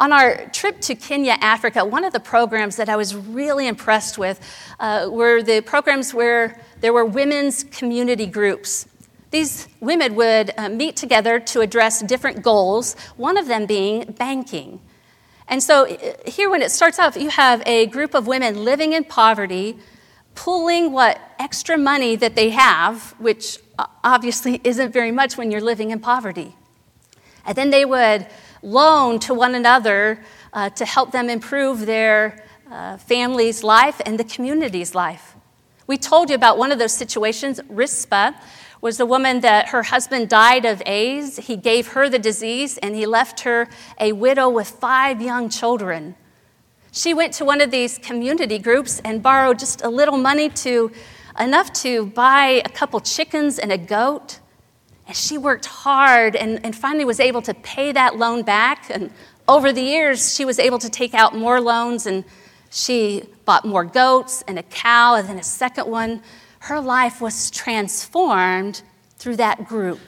On 0.00 0.14
our 0.14 0.46
trip 0.46 0.80
to 0.80 0.94
Kenya, 0.94 1.36
Africa, 1.42 1.84
one 1.84 2.04
of 2.06 2.14
the 2.14 2.20
programs 2.20 2.76
that 2.76 2.88
I 2.88 2.96
was 2.96 3.14
really 3.14 3.68
impressed 3.68 4.16
with 4.16 4.40
uh, 4.80 5.10
were 5.12 5.42
the 5.42 5.60
programs 5.60 6.14
where 6.14 6.58
there 6.80 6.94
were 6.94 7.04
women's 7.04 7.64
community 7.64 8.24
groups. 8.24 8.88
These 9.30 9.68
women 9.80 10.14
would 10.14 10.52
uh, 10.56 10.70
meet 10.70 10.96
together 10.96 11.38
to 11.38 11.60
address 11.60 12.00
different 12.00 12.42
goals, 12.42 12.96
one 13.18 13.36
of 13.36 13.46
them 13.46 13.66
being 13.66 14.12
banking. 14.12 14.80
And 15.48 15.62
so, 15.62 15.86
uh, 15.86 16.14
here, 16.24 16.48
when 16.48 16.62
it 16.62 16.70
starts 16.70 16.98
off, 16.98 17.14
you 17.14 17.28
have 17.28 17.62
a 17.66 17.84
group 17.84 18.14
of 18.14 18.26
women 18.26 18.64
living 18.64 18.94
in 18.94 19.04
poverty, 19.04 19.76
pulling 20.34 20.92
what 20.92 21.20
extra 21.38 21.76
money 21.76 22.16
that 22.16 22.36
they 22.36 22.48
have, 22.48 23.14
which 23.18 23.58
uh, 23.78 23.84
obviously 24.02 24.62
isn't 24.64 24.94
very 24.94 25.12
much 25.12 25.36
when 25.36 25.50
you're 25.50 25.60
living 25.60 25.90
in 25.90 26.00
poverty. 26.00 26.56
And 27.44 27.54
then 27.54 27.68
they 27.68 27.84
would 27.84 28.26
loan 28.62 29.18
to 29.20 29.34
one 29.34 29.54
another 29.54 30.22
uh, 30.52 30.70
to 30.70 30.84
help 30.84 31.12
them 31.12 31.30
improve 31.30 31.86
their 31.86 32.44
uh, 32.70 32.96
family's 32.96 33.62
life 33.62 34.00
and 34.04 34.18
the 34.18 34.24
community's 34.24 34.94
life. 34.94 35.34
We 35.86 35.96
told 35.96 36.30
you 36.30 36.36
about 36.36 36.58
one 36.58 36.72
of 36.72 36.78
those 36.78 36.94
situations. 36.94 37.60
Rispa. 37.70 38.34
was 38.80 38.96
the 38.96 39.06
woman 39.06 39.40
that 39.40 39.68
her 39.68 39.82
husband 39.82 40.28
died 40.28 40.64
of 40.64 40.82
AIDS. 40.86 41.36
He 41.36 41.56
gave 41.56 41.88
her 41.88 42.08
the 42.08 42.18
disease 42.18 42.78
and 42.78 42.94
he 42.94 43.06
left 43.06 43.40
her 43.40 43.68
a 43.98 44.12
widow 44.12 44.48
with 44.48 44.68
five 44.68 45.20
young 45.20 45.48
children. 45.48 46.14
She 46.92 47.14
went 47.14 47.34
to 47.34 47.44
one 47.44 47.60
of 47.60 47.70
these 47.70 47.98
community 47.98 48.58
groups 48.58 49.00
and 49.04 49.22
borrowed 49.22 49.58
just 49.58 49.82
a 49.82 49.88
little 49.88 50.16
money 50.16 50.48
to 50.48 50.90
enough 51.38 51.72
to 51.72 52.06
buy 52.06 52.62
a 52.64 52.68
couple 52.68 53.00
chickens 53.00 53.58
and 53.58 53.70
a 53.70 53.78
goat. 53.78 54.39
And 55.10 55.16
she 55.16 55.38
worked 55.38 55.66
hard 55.66 56.36
and, 56.36 56.64
and 56.64 56.76
finally 56.76 57.04
was 57.04 57.18
able 57.18 57.42
to 57.42 57.52
pay 57.52 57.90
that 57.90 58.16
loan 58.16 58.44
back. 58.44 58.88
And 58.90 59.10
over 59.48 59.72
the 59.72 59.82
years, 59.82 60.36
she 60.36 60.44
was 60.44 60.60
able 60.60 60.78
to 60.78 60.88
take 60.88 61.14
out 61.14 61.34
more 61.34 61.60
loans 61.60 62.06
and 62.06 62.22
she 62.70 63.24
bought 63.44 63.64
more 63.64 63.84
goats 63.84 64.44
and 64.46 64.56
a 64.56 64.62
cow 64.62 65.16
and 65.16 65.28
then 65.28 65.36
a 65.36 65.42
second 65.42 65.88
one. 65.88 66.22
Her 66.60 66.80
life 66.80 67.20
was 67.20 67.50
transformed 67.50 68.82
through 69.16 69.38
that 69.38 69.66
group. 69.66 69.98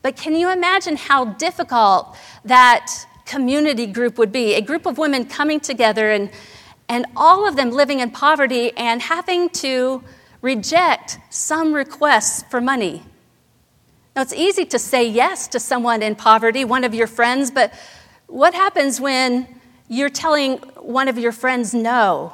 But 0.00 0.16
can 0.16 0.34
you 0.34 0.50
imagine 0.50 0.96
how 0.96 1.26
difficult 1.26 2.16
that 2.46 2.90
community 3.26 3.86
group 3.86 4.16
would 4.16 4.32
be? 4.32 4.54
A 4.54 4.62
group 4.62 4.86
of 4.86 4.96
women 4.96 5.26
coming 5.26 5.60
together 5.60 6.10
and, 6.10 6.30
and 6.88 7.04
all 7.14 7.46
of 7.46 7.56
them 7.56 7.70
living 7.70 8.00
in 8.00 8.12
poverty 8.12 8.74
and 8.78 9.02
having 9.02 9.50
to 9.50 10.02
reject 10.40 11.18
some 11.28 11.74
requests 11.74 12.44
for 12.50 12.62
money. 12.62 13.02
Now, 14.18 14.22
it's 14.22 14.32
easy 14.32 14.64
to 14.64 14.80
say 14.80 15.08
yes 15.08 15.46
to 15.46 15.60
someone 15.60 16.02
in 16.02 16.16
poverty, 16.16 16.64
one 16.64 16.82
of 16.82 16.92
your 16.92 17.06
friends, 17.06 17.52
but 17.52 17.72
what 18.26 18.52
happens 18.52 19.00
when 19.00 19.46
you're 19.86 20.08
telling 20.08 20.56
one 20.74 21.06
of 21.06 21.16
your 21.18 21.30
friends 21.30 21.72
no? 21.72 22.32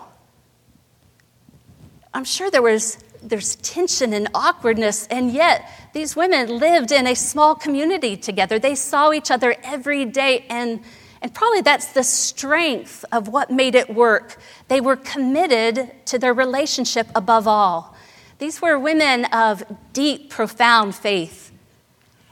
I'm 2.15 2.25
sure 2.25 2.51
there 2.51 2.63
was 2.63 2.97
there's 3.23 3.57
tension 3.57 4.15
and 4.15 4.29
awkwardness, 4.33 5.07
and 5.09 5.31
yet 5.31 5.71
these 5.93 6.17
women 6.17 6.59
lived 6.59 6.91
in 6.91 7.07
a 7.07 7.15
small 7.15 7.55
community 7.55 8.17
together. 8.17 8.59
They 8.59 8.77
saw 8.77 9.13
each 9.13 9.31
other 9.31 9.55
every 9.63 10.07
day, 10.07 10.47
and, 10.49 10.81
and 11.21 11.35
probably 11.35 11.61
that's 11.61 11.93
the 11.93 12.03
strength 12.03 13.05
of 13.13 13.29
what 13.29 13.51
made 13.51 13.75
it 13.75 13.95
work. 13.95 14.39
They 14.69 14.81
were 14.81 14.97
committed 14.97 15.93
to 16.07 16.19
their 16.19 16.33
relationship 16.33 17.09
above 17.15 17.47
all. 17.47 17.95
These 18.39 18.63
were 18.63 18.79
women 18.79 19.27
of 19.27 19.63
deep, 19.93 20.31
profound 20.31 20.95
faith. 20.95 21.44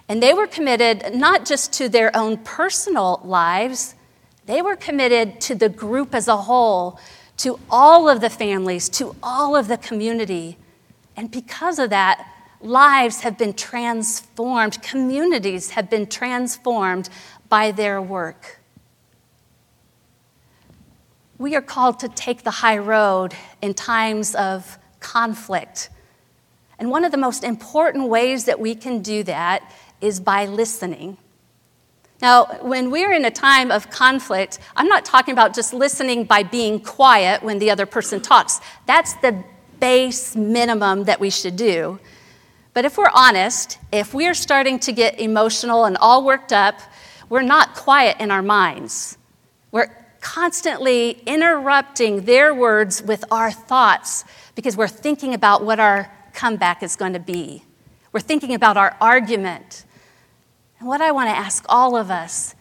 And 0.08 0.22
they 0.22 0.34
were 0.34 0.46
committed 0.46 1.14
not 1.14 1.46
just 1.46 1.72
to 1.74 1.88
their 1.88 2.14
own 2.16 2.38
personal 2.38 3.20
lives, 3.24 3.94
they 4.46 4.60
were 4.60 4.76
committed 4.76 5.40
to 5.42 5.54
the 5.54 5.68
group 5.68 6.14
as 6.14 6.28
a 6.28 6.36
whole, 6.36 6.98
to 7.38 7.58
all 7.70 8.08
of 8.08 8.20
the 8.20 8.30
families, 8.30 8.88
to 8.90 9.14
all 9.22 9.56
of 9.56 9.68
the 9.68 9.78
community. 9.78 10.58
And 11.16 11.30
because 11.30 11.78
of 11.78 11.90
that, 11.90 12.26
lives 12.60 13.20
have 13.20 13.38
been 13.38 13.54
transformed, 13.54 14.82
communities 14.82 15.70
have 15.70 15.88
been 15.90 16.06
transformed 16.06 17.08
by 17.48 17.70
their 17.70 18.00
work. 18.00 18.60
We 21.38 21.56
are 21.56 21.62
called 21.62 21.98
to 22.00 22.08
take 22.08 22.44
the 22.44 22.50
high 22.50 22.78
road 22.78 23.34
in 23.60 23.74
times 23.74 24.34
of 24.34 24.78
conflict. 25.00 25.90
And 26.78 26.90
one 26.90 27.04
of 27.04 27.10
the 27.12 27.18
most 27.18 27.44
important 27.44 28.08
ways 28.08 28.44
that 28.44 28.60
we 28.60 28.74
can 28.74 29.02
do 29.02 29.22
that 29.24 29.62
is 30.02 30.20
by 30.20 30.46
listening. 30.46 31.16
Now, 32.20 32.44
when 32.60 32.90
we're 32.90 33.12
in 33.12 33.24
a 33.24 33.30
time 33.30 33.70
of 33.70 33.90
conflict, 33.90 34.60
I'm 34.76 34.86
not 34.86 35.04
talking 35.04 35.32
about 35.32 35.54
just 35.54 35.74
listening 35.74 36.24
by 36.24 36.44
being 36.44 36.78
quiet 36.78 37.42
when 37.42 37.58
the 37.58 37.70
other 37.70 37.86
person 37.86 38.20
talks. 38.20 38.60
That's 38.86 39.14
the 39.14 39.42
base 39.80 40.36
minimum 40.36 41.04
that 41.04 41.18
we 41.18 41.30
should 41.30 41.56
do. 41.56 41.98
But 42.74 42.84
if 42.84 42.96
we're 42.96 43.10
honest, 43.12 43.78
if 43.90 44.14
we're 44.14 44.34
starting 44.34 44.78
to 44.80 44.92
get 44.92 45.18
emotional 45.20 45.84
and 45.84 45.96
all 45.96 46.24
worked 46.24 46.52
up, 46.52 46.78
we're 47.28 47.42
not 47.42 47.74
quiet 47.74 48.18
in 48.20 48.30
our 48.30 48.42
minds. 48.42 49.18
We're 49.72 49.90
constantly 50.20 51.22
interrupting 51.26 52.24
their 52.24 52.54
words 52.54 53.02
with 53.02 53.24
our 53.32 53.50
thoughts 53.50 54.24
because 54.54 54.76
we're 54.76 54.86
thinking 54.86 55.34
about 55.34 55.64
what 55.64 55.80
our 55.80 56.10
comeback 56.32 56.82
is 56.82 56.94
going 56.94 57.14
to 57.14 57.18
be. 57.18 57.64
We're 58.12 58.20
thinking 58.20 58.54
about 58.54 58.76
our 58.76 58.96
argument. 59.00 59.84
And 60.82 60.88
what 60.88 61.00
I 61.00 61.12
want 61.12 61.28
to 61.28 61.36
ask 61.36 61.64
all 61.68 61.94
of 61.94 62.10
us 62.10 62.56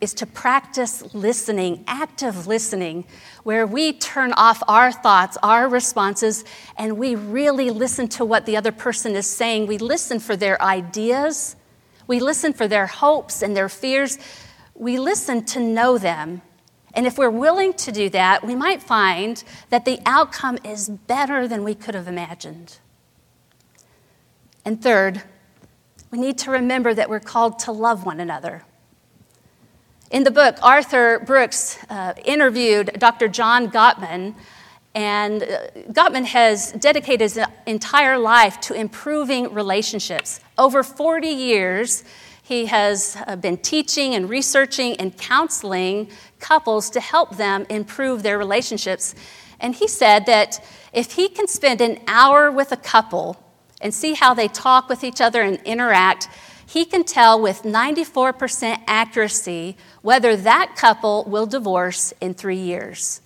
is 0.00 0.12
to 0.14 0.26
practice 0.26 1.14
listening, 1.14 1.84
active 1.86 2.48
listening, 2.48 3.04
where 3.44 3.64
we 3.64 3.92
turn 3.92 4.32
off 4.32 4.60
our 4.66 4.90
thoughts, 4.90 5.38
our 5.40 5.68
responses, 5.68 6.42
and 6.76 6.98
we 6.98 7.14
really 7.14 7.70
listen 7.70 8.08
to 8.08 8.24
what 8.24 8.44
the 8.44 8.56
other 8.56 8.72
person 8.72 9.14
is 9.14 9.28
saying. 9.28 9.68
We 9.68 9.78
listen 9.78 10.18
for 10.18 10.34
their 10.34 10.60
ideas, 10.60 11.54
we 12.08 12.18
listen 12.18 12.52
for 12.52 12.66
their 12.66 12.88
hopes 12.88 13.40
and 13.40 13.56
their 13.56 13.68
fears. 13.68 14.18
We 14.74 14.98
listen 14.98 15.44
to 15.44 15.60
know 15.60 15.96
them. 15.96 16.42
And 16.92 17.06
if 17.06 17.18
we're 17.18 17.30
willing 17.30 17.72
to 17.74 17.92
do 17.92 18.08
that, 18.08 18.44
we 18.44 18.56
might 18.56 18.82
find 18.82 19.44
that 19.68 19.84
the 19.84 20.00
outcome 20.04 20.58
is 20.64 20.88
better 20.88 21.46
than 21.46 21.62
we 21.62 21.76
could 21.76 21.94
have 21.94 22.08
imagined. 22.08 22.78
And 24.64 24.82
third, 24.82 25.22
we 26.10 26.18
need 26.18 26.38
to 26.38 26.50
remember 26.50 26.92
that 26.92 27.08
we're 27.08 27.20
called 27.20 27.58
to 27.60 27.72
love 27.72 28.04
one 28.04 28.20
another. 28.20 28.64
In 30.10 30.24
the 30.24 30.30
book, 30.30 30.56
Arthur 30.60 31.20
Brooks 31.20 31.78
uh, 31.88 32.14
interviewed 32.24 32.96
Dr. 32.98 33.28
John 33.28 33.70
Gottman, 33.70 34.34
and 34.92 35.44
uh, 35.44 35.68
Gottman 35.92 36.24
has 36.24 36.72
dedicated 36.72 37.20
his 37.20 37.40
entire 37.64 38.18
life 38.18 38.60
to 38.62 38.74
improving 38.74 39.54
relationships. 39.54 40.40
Over 40.58 40.82
40 40.82 41.28
years, 41.28 42.02
he 42.42 42.66
has 42.66 43.16
uh, 43.28 43.36
been 43.36 43.58
teaching 43.58 44.16
and 44.16 44.28
researching 44.28 44.96
and 44.96 45.16
counseling 45.16 46.10
couples 46.40 46.90
to 46.90 47.00
help 47.00 47.36
them 47.36 47.64
improve 47.70 48.24
their 48.24 48.36
relationships. 48.36 49.14
And 49.60 49.76
he 49.76 49.86
said 49.86 50.26
that 50.26 50.58
if 50.92 51.12
he 51.12 51.28
can 51.28 51.46
spend 51.46 51.80
an 51.80 52.00
hour 52.08 52.50
with 52.50 52.72
a 52.72 52.76
couple 52.76 53.36
and 53.80 53.94
see 53.94 54.14
how 54.14 54.34
they 54.34 54.48
talk 54.48 54.88
with 54.88 55.02
each 55.04 55.20
other 55.20 55.42
and 55.42 55.60
interact, 55.64 56.28
he 56.66 56.84
can 56.84 57.02
tell 57.02 57.40
with 57.40 57.62
94% 57.62 58.82
accuracy 58.86 59.76
whether 60.02 60.36
that 60.36 60.76
couple 60.76 61.24
will 61.24 61.46
divorce 61.46 62.12
in 62.20 62.34
three 62.34 62.58
years. 62.58 63.20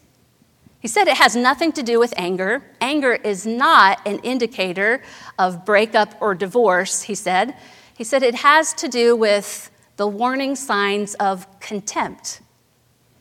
He 0.81 0.89
said 0.89 1.09
it 1.09 1.17
has 1.17 1.35
nothing 1.35 1.73
to 1.73 1.83
do 1.83 1.99
with 1.99 2.13
anger. 2.17 2.63
Anger 2.81 3.13
is 3.13 3.47
not 3.47 4.01
an 4.07 4.19
indicator 4.19 5.03
of 5.39 5.65
breakup 5.65 6.15
or 6.21 6.35
divorce, 6.35 7.03
he 7.03 7.15
said. 7.15 7.55
He 7.97 8.05
said 8.05 8.23
it 8.23 8.37
has 8.37 8.73
to 8.75 8.89
do 8.89 9.17
with 9.17 9.71
the 9.97 10.07
warning 10.07 10.57
signs 10.57 11.15
of 11.15 11.47
contempt. 11.61 12.41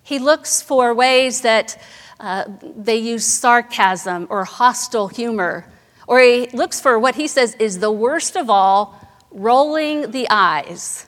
He 0.03 0.19
looks 0.19 0.61
for 0.61 0.93
ways 0.93 1.41
that 1.41 1.81
uh, 2.19 2.45
they 2.61 2.97
use 2.97 3.25
sarcasm 3.25 4.27
or 4.29 4.43
hostile 4.43 5.07
humor 5.07 5.65
or 6.07 6.19
he 6.19 6.47
looks 6.47 6.79
for 6.79 6.99
what 6.99 7.15
he 7.15 7.27
says 7.27 7.55
is 7.55 7.79
the 7.79 7.91
worst 7.91 8.35
of 8.35 8.49
all 8.49 8.99
rolling 9.31 10.11
the 10.11 10.27
eyes. 10.29 11.07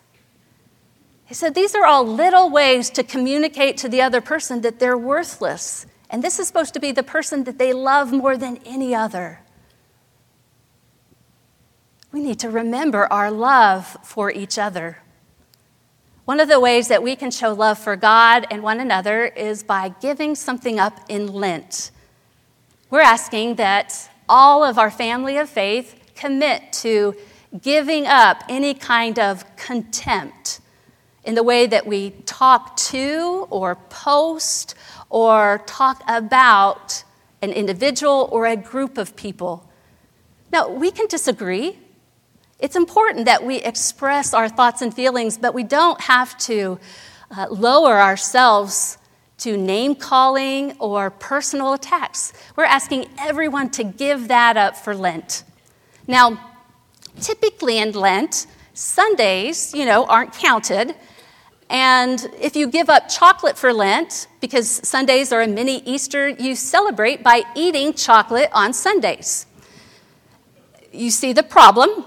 He 1.26 1.34
said 1.34 1.56
these 1.56 1.76
are 1.76 1.86
all 1.86 2.06
little 2.06 2.50
ways 2.50 2.90
to 2.92 3.04
communicate 3.04 3.78
to 3.78 3.90
the 3.90 4.02
other 4.02 4.22
person 4.22 4.62
that 4.62 4.80
they're 4.80 4.98
worthless. 4.98 5.86
And 6.10 6.24
this 6.24 6.40
is 6.40 6.48
supposed 6.48 6.74
to 6.76 6.80
be 6.80 6.92
the 6.92 7.04
person 7.04 7.44
that 7.46 7.58
they 7.58 7.74
love 7.74 8.12
more 8.12 8.38
than 8.38 8.60
any 8.66 8.94
other. 8.94 9.42
We 12.12 12.22
need 12.22 12.40
to 12.40 12.50
remember 12.50 13.12
our 13.12 13.32
love 13.32 13.98
for 14.04 14.32
each 14.32 14.58
other. 14.58 15.00
One 16.26 16.40
of 16.40 16.48
the 16.48 16.60
ways 16.60 16.88
that 16.88 17.04
we 17.04 17.16
can 17.16 17.30
show 17.30 17.54
love 17.54 17.78
for 17.78 17.96
God 17.96 18.48
and 18.50 18.64
one 18.64 18.80
another 18.80 19.26
is 19.26 19.64
by 19.64 19.90
giving 20.00 20.36
something 20.36 20.80
up 20.80 21.00
in 21.10 21.28
Lent. 21.28 21.92
We're 22.90 23.02
asking 23.02 23.56
that 23.56 24.10
all 24.28 24.64
of 24.64 24.78
our 24.78 24.92
family 24.92 25.38
of 25.38 25.50
faith 25.50 26.00
commit 26.16 26.72
to 26.72 27.16
giving 27.62 28.06
up 28.06 28.44
any 28.50 28.74
kind 28.74 29.20
of 29.20 29.56
contempt 29.56 30.60
in 31.24 31.36
the 31.36 31.44
way 31.44 31.66
that 31.66 31.88
we 31.88 32.12
talk 32.26 32.76
to 32.78 33.48
or 33.50 33.76
post 33.76 34.76
or 35.10 35.62
talk 35.66 36.04
about 36.08 37.04
an 37.42 37.52
individual 37.52 38.30
or 38.32 38.46
a 38.46 38.56
group 38.56 38.98
of 38.98 39.16
people. 39.16 39.70
Now, 40.52 40.70
we 40.70 40.92
can 40.92 41.08
disagree. 41.08 41.80
It's 42.60 42.76
important 42.76 43.26
that 43.26 43.44
we 43.44 43.58
express 43.58 44.34
our 44.34 44.48
thoughts 44.48 44.82
and 44.82 44.94
feelings, 44.94 45.38
but 45.38 45.54
we 45.54 45.64
don't 45.64 46.00
have 46.02 46.38
to 46.40 46.80
uh, 47.36 47.48
lower 47.50 48.00
ourselves 48.00 48.98
to 49.38 49.58
name 49.58 49.96
calling 49.96 50.76
or 50.80 51.10
personal 51.10 51.74
attacks. 51.74 52.34
We're 52.56 52.66
asking 52.66 53.08
everyone 53.20 53.70
to 53.72 53.84
give 53.84 54.28
that 54.30 54.58
up 54.58 54.76
for 54.78 54.96
Lent. 54.96 55.44
Now, 56.08 56.56
typically 57.20 57.80
in 57.80 57.92
Lent, 57.92 58.48
Sundays, 58.74 59.74
you 59.74 59.86
know, 59.86 60.06
aren't 60.06 60.34
counted. 60.34 60.96
And 61.70 62.30
if 62.40 62.56
you 62.56 62.68
give 62.68 62.90
up 62.90 63.10
chocolate 63.10 63.58
for 63.58 63.74
Lent, 63.74 64.28
because 64.40 64.70
Sundays 64.70 65.32
are 65.32 65.42
a 65.42 65.48
mini 65.48 65.82
Easter, 65.86 66.28
you 66.30 66.56
celebrate 66.56 67.24
by 67.24 67.44
eating 67.56 67.94
chocolate 67.94 68.50
on 68.54 68.74
Sundays. 68.74 69.48
you 70.92 71.12
see 71.12 71.34
the 71.34 71.44
problem. 71.44 72.06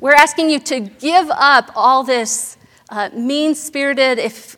We're 0.00 0.14
asking 0.14 0.50
you 0.50 0.58
to 0.60 0.80
give 0.80 1.30
up 1.30 1.70
all 1.76 2.02
this 2.02 2.56
uh, 2.90 3.10
mean 3.14 3.54
spirited, 3.54 4.18
if 4.18 4.56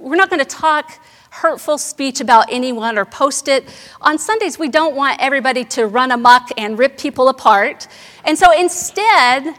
we're 0.00 0.16
not 0.16 0.30
going 0.30 0.40
to 0.40 0.56
talk 0.56 1.00
hurtful 1.30 1.78
speech 1.78 2.20
about 2.20 2.46
anyone 2.50 2.98
or 2.98 3.04
post 3.04 3.48
it. 3.48 3.64
On 4.00 4.18
Sundays, 4.18 4.58
we 4.58 4.68
don't 4.68 4.96
want 4.96 5.20
everybody 5.20 5.64
to 5.64 5.86
run 5.86 6.10
amok 6.10 6.50
and 6.56 6.78
rip 6.78 6.98
people 6.98 7.28
apart. 7.28 7.86
And 8.24 8.36
so 8.36 8.50
instead, 8.50 9.54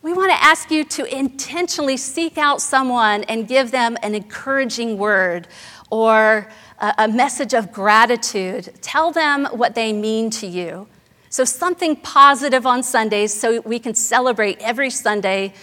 we 0.00 0.12
want 0.12 0.32
to 0.32 0.42
ask 0.42 0.70
you 0.70 0.84
to 0.84 1.04
intentionally 1.16 1.96
seek 1.96 2.38
out 2.38 2.60
someone 2.60 3.24
and 3.24 3.46
give 3.46 3.70
them 3.70 3.96
an 4.02 4.14
encouraging 4.14 4.98
word 4.98 5.46
or 5.90 6.48
a, 6.80 7.06
message 7.06 7.54
of 7.54 7.70
gratitude. 7.70 8.72
Tell 8.80 9.12
them 9.12 9.44
what 9.52 9.74
they 9.74 9.92
mean 9.92 10.30
to 10.30 10.46
you. 10.46 10.88
So, 11.28 11.44
something 11.44 11.96
positive 11.96 12.66
on 12.66 12.82
Sundays 12.82 13.32
so 13.32 13.60
we 13.60 13.78
can 13.78 13.94
celebrate 13.94 14.58
every 14.58 14.90
Sunday. 14.90 15.54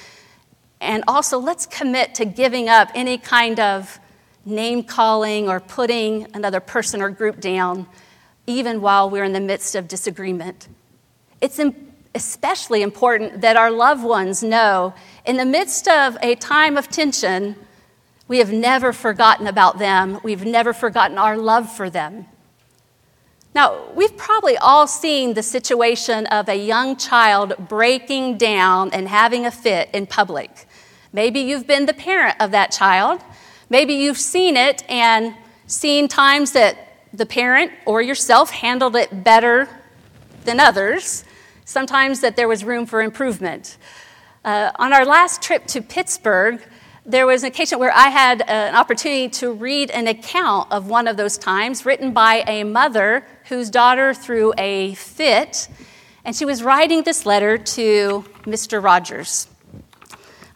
And 0.80 1.04
also, 1.08 1.38
let's 1.38 1.66
commit 1.66 2.16
to 2.16 2.26
giving 2.26 2.70
up 2.70 2.90
any 2.96 3.18
kind 3.18 3.60
of 3.60 4.00
name 4.50 4.84
calling 4.84 5.48
or 5.48 5.60
putting 5.60 6.28
another 6.34 6.60
person 6.60 7.02
or 7.02 7.10
group 7.10 7.40
down, 7.40 7.88
even 8.48 8.82
while 8.82 9.10
we're 9.10 9.24
in 9.24 9.34
the 9.34 9.40
midst 9.40 9.76
of 9.76 9.88
disagreement. 9.88 10.68
It's 11.42 11.60
especially 12.16 12.82
important 12.82 13.42
that 13.42 13.56
our 13.56 13.72
loved 13.72 14.04
ones 14.04 14.44
know 14.44 14.94
in 15.26 15.38
the 15.38 15.46
midst 15.46 15.88
of 15.88 16.18
a 16.22 16.36
time 16.36 16.76
of 16.76 16.90
tension, 16.90 17.56
we 18.28 18.40
have 18.40 18.52
never 18.52 18.94
forgotten 18.94 19.48
about 19.48 19.78
them. 19.80 20.20
We've 20.24 20.46
never 20.46 20.74
forgotten 20.74 21.18
our 21.18 21.38
love 21.38 21.72
for 21.72 21.90
them. 21.90 22.26
Now, 23.56 23.92
we've 23.96 24.16
probably 24.16 24.58
all 24.58 24.88
seen 24.88 25.34
the 25.34 25.44
situation 25.44 26.28
of 26.28 26.48
a 26.50 26.56
young 26.56 26.96
child 26.96 27.56
breaking 27.68 28.38
down 28.38 28.92
and 28.92 29.08
having 29.08 29.46
a 29.46 29.52
fit 29.52 29.90
in 29.94 30.06
public. 30.06 30.68
Maybe 31.12 31.40
you've 31.40 31.66
been 31.66 31.88
the 31.88 31.94
parent 31.94 32.38
of 32.40 32.52
that 32.52 32.72
child. 32.72 33.22
Maybe 33.70 33.94
you've 33.94 34.18
seen 34.18 34.58
it 34.58 34.84
and 34.90 35.36
seen 35.68 36.08
times 36.08 36.54
that 36.54 37.08
the 37.14 37.26
parent 37.26 37.72
or 37.86 38.02
yourself 38.02 38.50
handled 38.50 38.96
it 38.96 39.24
better 39.24 39.70
than 40.46 40.60
others 40.60 41.24
sometimes 41.70 42.22
that 42.22 42.36
there 42.36 42.48
was 42.48 42.64
room 42.64 42.88
for 42.88 43.02
improvement. 43.02 43.78
Uh, 44.44 44.72
on 44.80 44.92
our 44.92 45.06
last 45.06 45.42
trip 45.44 45.68
to 45.68 45.82
Pittsburgh, 45.82 46.60
there 47.06 47.28
was 47.28 47.44
an 47.44 47.50
occasion 47.50 47.78
where 47.78 47.94
I 47.94 48.10
had 48.10 48.42
an 48.42 48.76
opportunity 48.76 49.30
to 49.30 49.52
read 49.52 49.92
an 49.92 50.08
account 50.08 50.72
of 50.72 50.90
one 50.90 51.08
of 51.08 51.16
those 51.16 51.38
times 51.38 51.86
written 51.86 52.12
by 52.12 52.44
a 52.48 52.64
mother 52.64 53.24
whose 53.50 53.70
daughter 53.70 54.16
threw 54.16 54.52
a 54.58 54.96
fit, 54.96 55.68
and 56.26 56.36
she 56.36 56.44
was 56.44 56.64
writing 56.64 57.04
this 57.04 57.26
letter 57.26 57.58
to 57.58 58.26
Mr. 58.46 58.84
Rogers. 58.84 59.48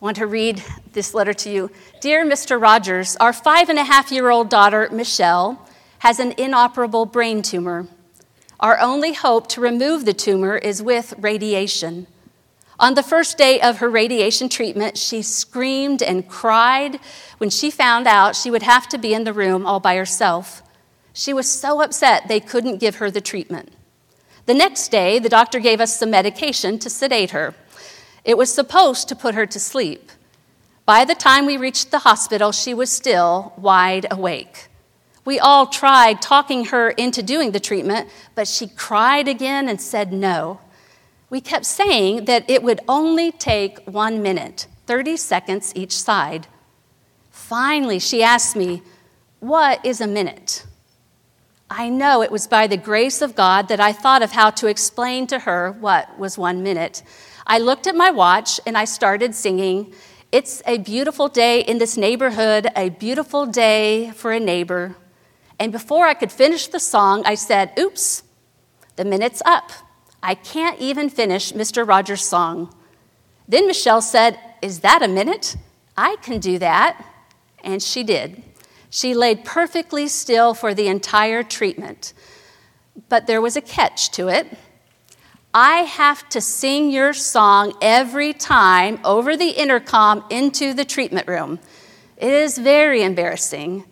I 0.04 0.06
want 0.06 0.18
to 0.18 0.28
read 0.28 0.62
this 0.92 1.14
letter 1.14 1.34
to 1.34 1.50
you. 1.50 1.72
Dear 2.02 2.26
Mr. 2.26 2.62
Rogers, 2.62 3.16
our 3.22 3.32
five 3.32 3.70
and 3.70 3.80
a 3.80 3.86
half 3.86 4.12
year 4.12 4.30
old 4.30 4.50
daughter, 4.50 4.90
Michelle, 4.92 5.66
has 6.00 6.20
an 6.20 6.34
inoperable 6.38 7.06
brain 7.06 7.42
tumor. 7.42 7.88
Our 8.60 8.78
only 8.82 9.14
hope 9.14 9.48
to 9.52 9.62
remove 9.62 10.04
the 10.04 10.12
tumor 10.12 10.58
is 10.58 10.84
with 10.84 11.14
radiation. 11.18 12.08
On 12.82 12.96
the 12.96 13.02
first 13.02 13.38
day 13.38 13.62
of 13.62 13.78
her 13.78 13.90
radiation 13.90 14.50
treatment, 14.50 14.98
she 14.98 15.22
screamed 15.22 16.04
and 16.04 16.28
cried 16.28 17.00
when 17.38 17.50
she 17.50 17.72
found 17.72 18.06
out 18.06 18.36
she 18.36 18.52
would 18.52 18.64
have 18.64 18.90
to 18.90 18.98
be 18.98 19.14
in 19.14 19.24
the 19.24 19.32
room 19.32 19.66
all 19.66 19.80
by 19.80 19.96
herself. 19.96 20.64
She 21.14 21.32
was 21.32 21.50
so 21.50 21.82
upset 21.82 22.28
they 22.28 22.42
couldn't 22.42 22.82
give 22.82 22.96
her 22.96 23.10
the 23.10 23.22
treatment. 23.22 23.72
The 24.48 24.54
next 24.54 24.90
day, 24.90 25.18
the 25.20 25.30
doctor 25.30 25.62
gave 25.62 25.80
us 25.80 25.98
some 25.98 26.12
medication 26.12 26.78
to 26.80 26.90
sedate 26.90 27.32
her. 27.32 27.56
It 28.24 28.38
was 28.38 28.54
supposed 28.54 29.10
to 29.10 29.16
put 29.16 29.36
her 29.36 29.46
to 29.46 29.60
sleep. 29.60 30.12
By 30.86 31.06
the 31.06 31.16
time 31.16 31.46
we 31.46 31.58
reached 31.58 31.92
the 31.92 32.00
hospital, 32.00 32.52
she 32.52 32.74
was 32.74 32.90
still 32.90 33.54
wide 33.58 34.06
awake. 34.12 34.68
We 35.26 35.40
all 35.40 35.68
tried 35.68 36.22
talking 36.22 36.66
her 36.66 36.90
into 36.90 37.24
doing 37.24 37.52
the 37.52 37.60
treatment, 37.60 38.10
but 38.36 38.48
she 38.48 38.68
cried 38.68 39.28
again 39.28 39.70
and 39.70 39.80
said 39.80 40.12
no. 40.12 40.60
We 41.30 41.40
kept 41.40 41.66
saying 41.66 42.26
that 42.26 42.50
it 42.50 42.62
would 42.62 42.82
only 42.88 43.32
take 43.32 43.80
one 43.86 44.22
minute, 44.22 44.68
30 44.86 45.16
seconds 45.18 45.72
each 45.76 45.98
side. 45.98 46.48
Finally, 47.32 48.00
she 48.00 48.22
asked 48.22 48.56
me, 48.56 48.84
What 49.40 49.84
is 49.86 50.02
a 50.02 50.08
minute? 50.08 50.66
I 51.70 51.90
know 51.90 52.22
it 52.22 52.32
was 52.32 52.46
by 52.46 52.68
the 52.68 52.78
grace 52.78 53.22
of 53.22 53.36
God 53.36 53.70
that 53.70 53.80
I 53.80 53.94
thought 53.94 54.22
of 54.22 54.34
how 54.34 54.52
to 54.52 54.68
explain 54.68 55.26
to 55.28 55.40
her 55.40 55.72
what 55.72 56.20
was 56.20 56.38
one 56.38 56.62
minute. 56.62 57.02
I 57.46 57.60
looked 57.60 57.88
at 57.88 57.96
my 57.96 58.10
watch 58.10 58.60
and 58.66 58.78
I 58.78 58.86
started 58.86 59.36
singing, 59.36 59.94
It's 60.32 60.62
a 60.66 60.78
beautiful 60.78 61.28
day 61.28 61.62
in 61.62 61.78
this 61.78 61.98
neighborhood, 61.98 62.68
a 62.76 62.90
beautiful 62.90 63.46
day 63.46 64.12
for 64.12 64.32
a 64.32 64.40
neighbor. 64.40 64.96
And 65.60 65.72
before 65.72 66.08
I 66.08 66.14
could 66.14 66.32
finish 66.32 66.68
the 66.68 66.80
song, 66.80 67.24
I 67.26 67.36
said, 67.36 67.74
Oops, 67.78 68.24
the 68.96 69.06
minute's 69.06 69.42
up. 69.46 69.72
I 70.22 70.36
can't 70.36 70.80
even 70.80 71.10
finish 71.10 71.52
Mr. 71.52 71.88
Rogers' 71.88 72.22
song. 72.22 72.74
Then 73.48 73.68
Michelle 73.68 74.02
said, 74.02 74.40
Is 74.62 74.80
that 74.80 75.04
a 75.04 75.08
minute? 75.08 75.58
I 75.98 76.16
can 76.22 76.40
do 76.40 76.58
that. 76.60 77.06
And 77.64 77.82
she 77.82 78.04
did. 78.04 78.42
She 78.90 79.14
laid 79.14 79.44
perfectly 79.44 80.08
still 80.08 80.54
for 80.54 80.74
the 80.74 80.88
entire 80.88 81.44
treatment. 81.44 82.14
But 83.10 83.28
there 83.28 83.42
was 83.42 83.56
a 83.56 83.62
catch 83.62 84.12
to 84.12 84.28
it. 84.28 84.48
I 85.54 85.82
have 85.82 86.28
to 86.30 86.42
sing 86.42 86.90
your 86.90 87.14
song 87.14 87.74
every 87.82 88.34
time 88.34 89.00
over 89.04 89.38
the 89.38 89.50
intercom 89.50 90.26
into 90.30 90.74
the 90.74 90.86
treatment 90.86 91.28
room. 91.28 91.60
It 92.18 92.34
is 92.34 92.58
very 92.58 93.04
embarrassing 93.04 93.86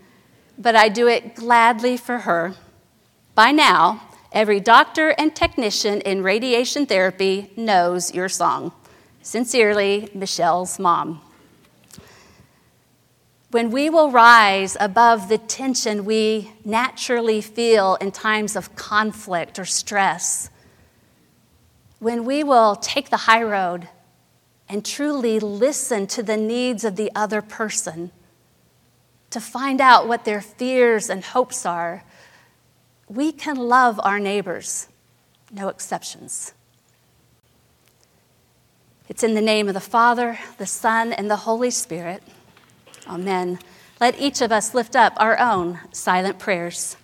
but 0.62 0.76
I 0.76 0.90
do 0.90 1.08
it 1.08 1.36
gladly 1.36 1.98
for 1.98 2.20
her. 2.20 2.54
By 3.34 3.52
now, 3.52 4.02
every 4.32 4.60
doctor 4.60 5.10
and 5.10 5.36
technician 5.36 6.02
in 6.02 6.22
radiation 6.22 6.86
therapy 6.86 7.52
knows 7.58 8.14
your 8.14 8.30
song. 8.30 8.72
Sincerely, 9.24 10.10
Michelle's 10.14 10.78
mom. 10.78 11.22
When 13.50 13.72
we 13.72 13.90
will 13.90 14.12
rise 14.12 14.78
above 14.80 15.28
the 15.28 15.38
tension 15.38 16.06
we 16.06 16.54
naturally 16.64 17.42
feel 17.42 17.96
in 17.96 18.12
times 18.12 18.56
of 18.56 18.76
conflict 18.76 19.60
or 19.60 19.66
stress, 19.66 20.50
when 22.02 22.26
we 22.26 22.44
will 22.44 22.76
take 22.76 23.12
the 23.12 23.16
high 23.30 23.44
road 23.44 23.88
and 24.68 24.84
truly 24.84 25.40
listen 25.40 26.08
to 26.08 26.24
the 26.24 26.36
needs 26.36 26.84
of 26.84 26.96
the 26.96 27.12
other 27.14 27.44
person 27.44 28.10
to 29.30 29.40
find 29.40 29.80
out 29.80 30.08
what 30.08 30.26
their 30.26 30.42
fears 30.42 31.12
and 31.12 31.24
hopes 31.24 31.64
are, 31.64 32.04
we 33.08 33.32
can 33.32 33.56
love 33.56 34.00
our 34.04 34.20
neighbors, 34.20 34.88
no 35.52 35.68
exceptions. 35.68 36.56
It's 39.08 39.22
in 39.22 39.36
the 39.36 39.40
name 39.42 39.68
of 39.68 39.76
the 39.76 39.80
Father, 39.80 40.40
the 40.58 40.66
Son, 40.66 41.14
and 41.14 41.30
the 41.30 41.36
Holy 41.36 41.70
Spirit. 41.70 42.24
Amen. 43.08 43.60
Let 44.00 44.20
each 44.20 44.42
of 44.42 44.52
us 44.52 44.74
lift 44.74 44.96
up 44.96 45.14
our 45.18 45.38
own 45.38 45.80
silent 45.92 46.40
prayers. 46.40 46.98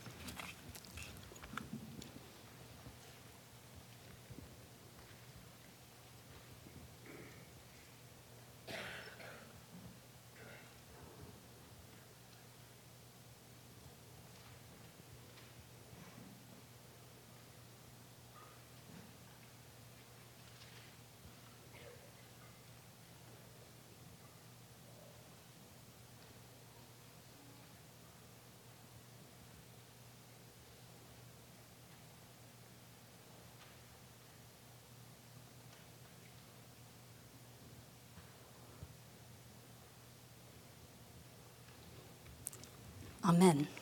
Amen. 43.28 43.77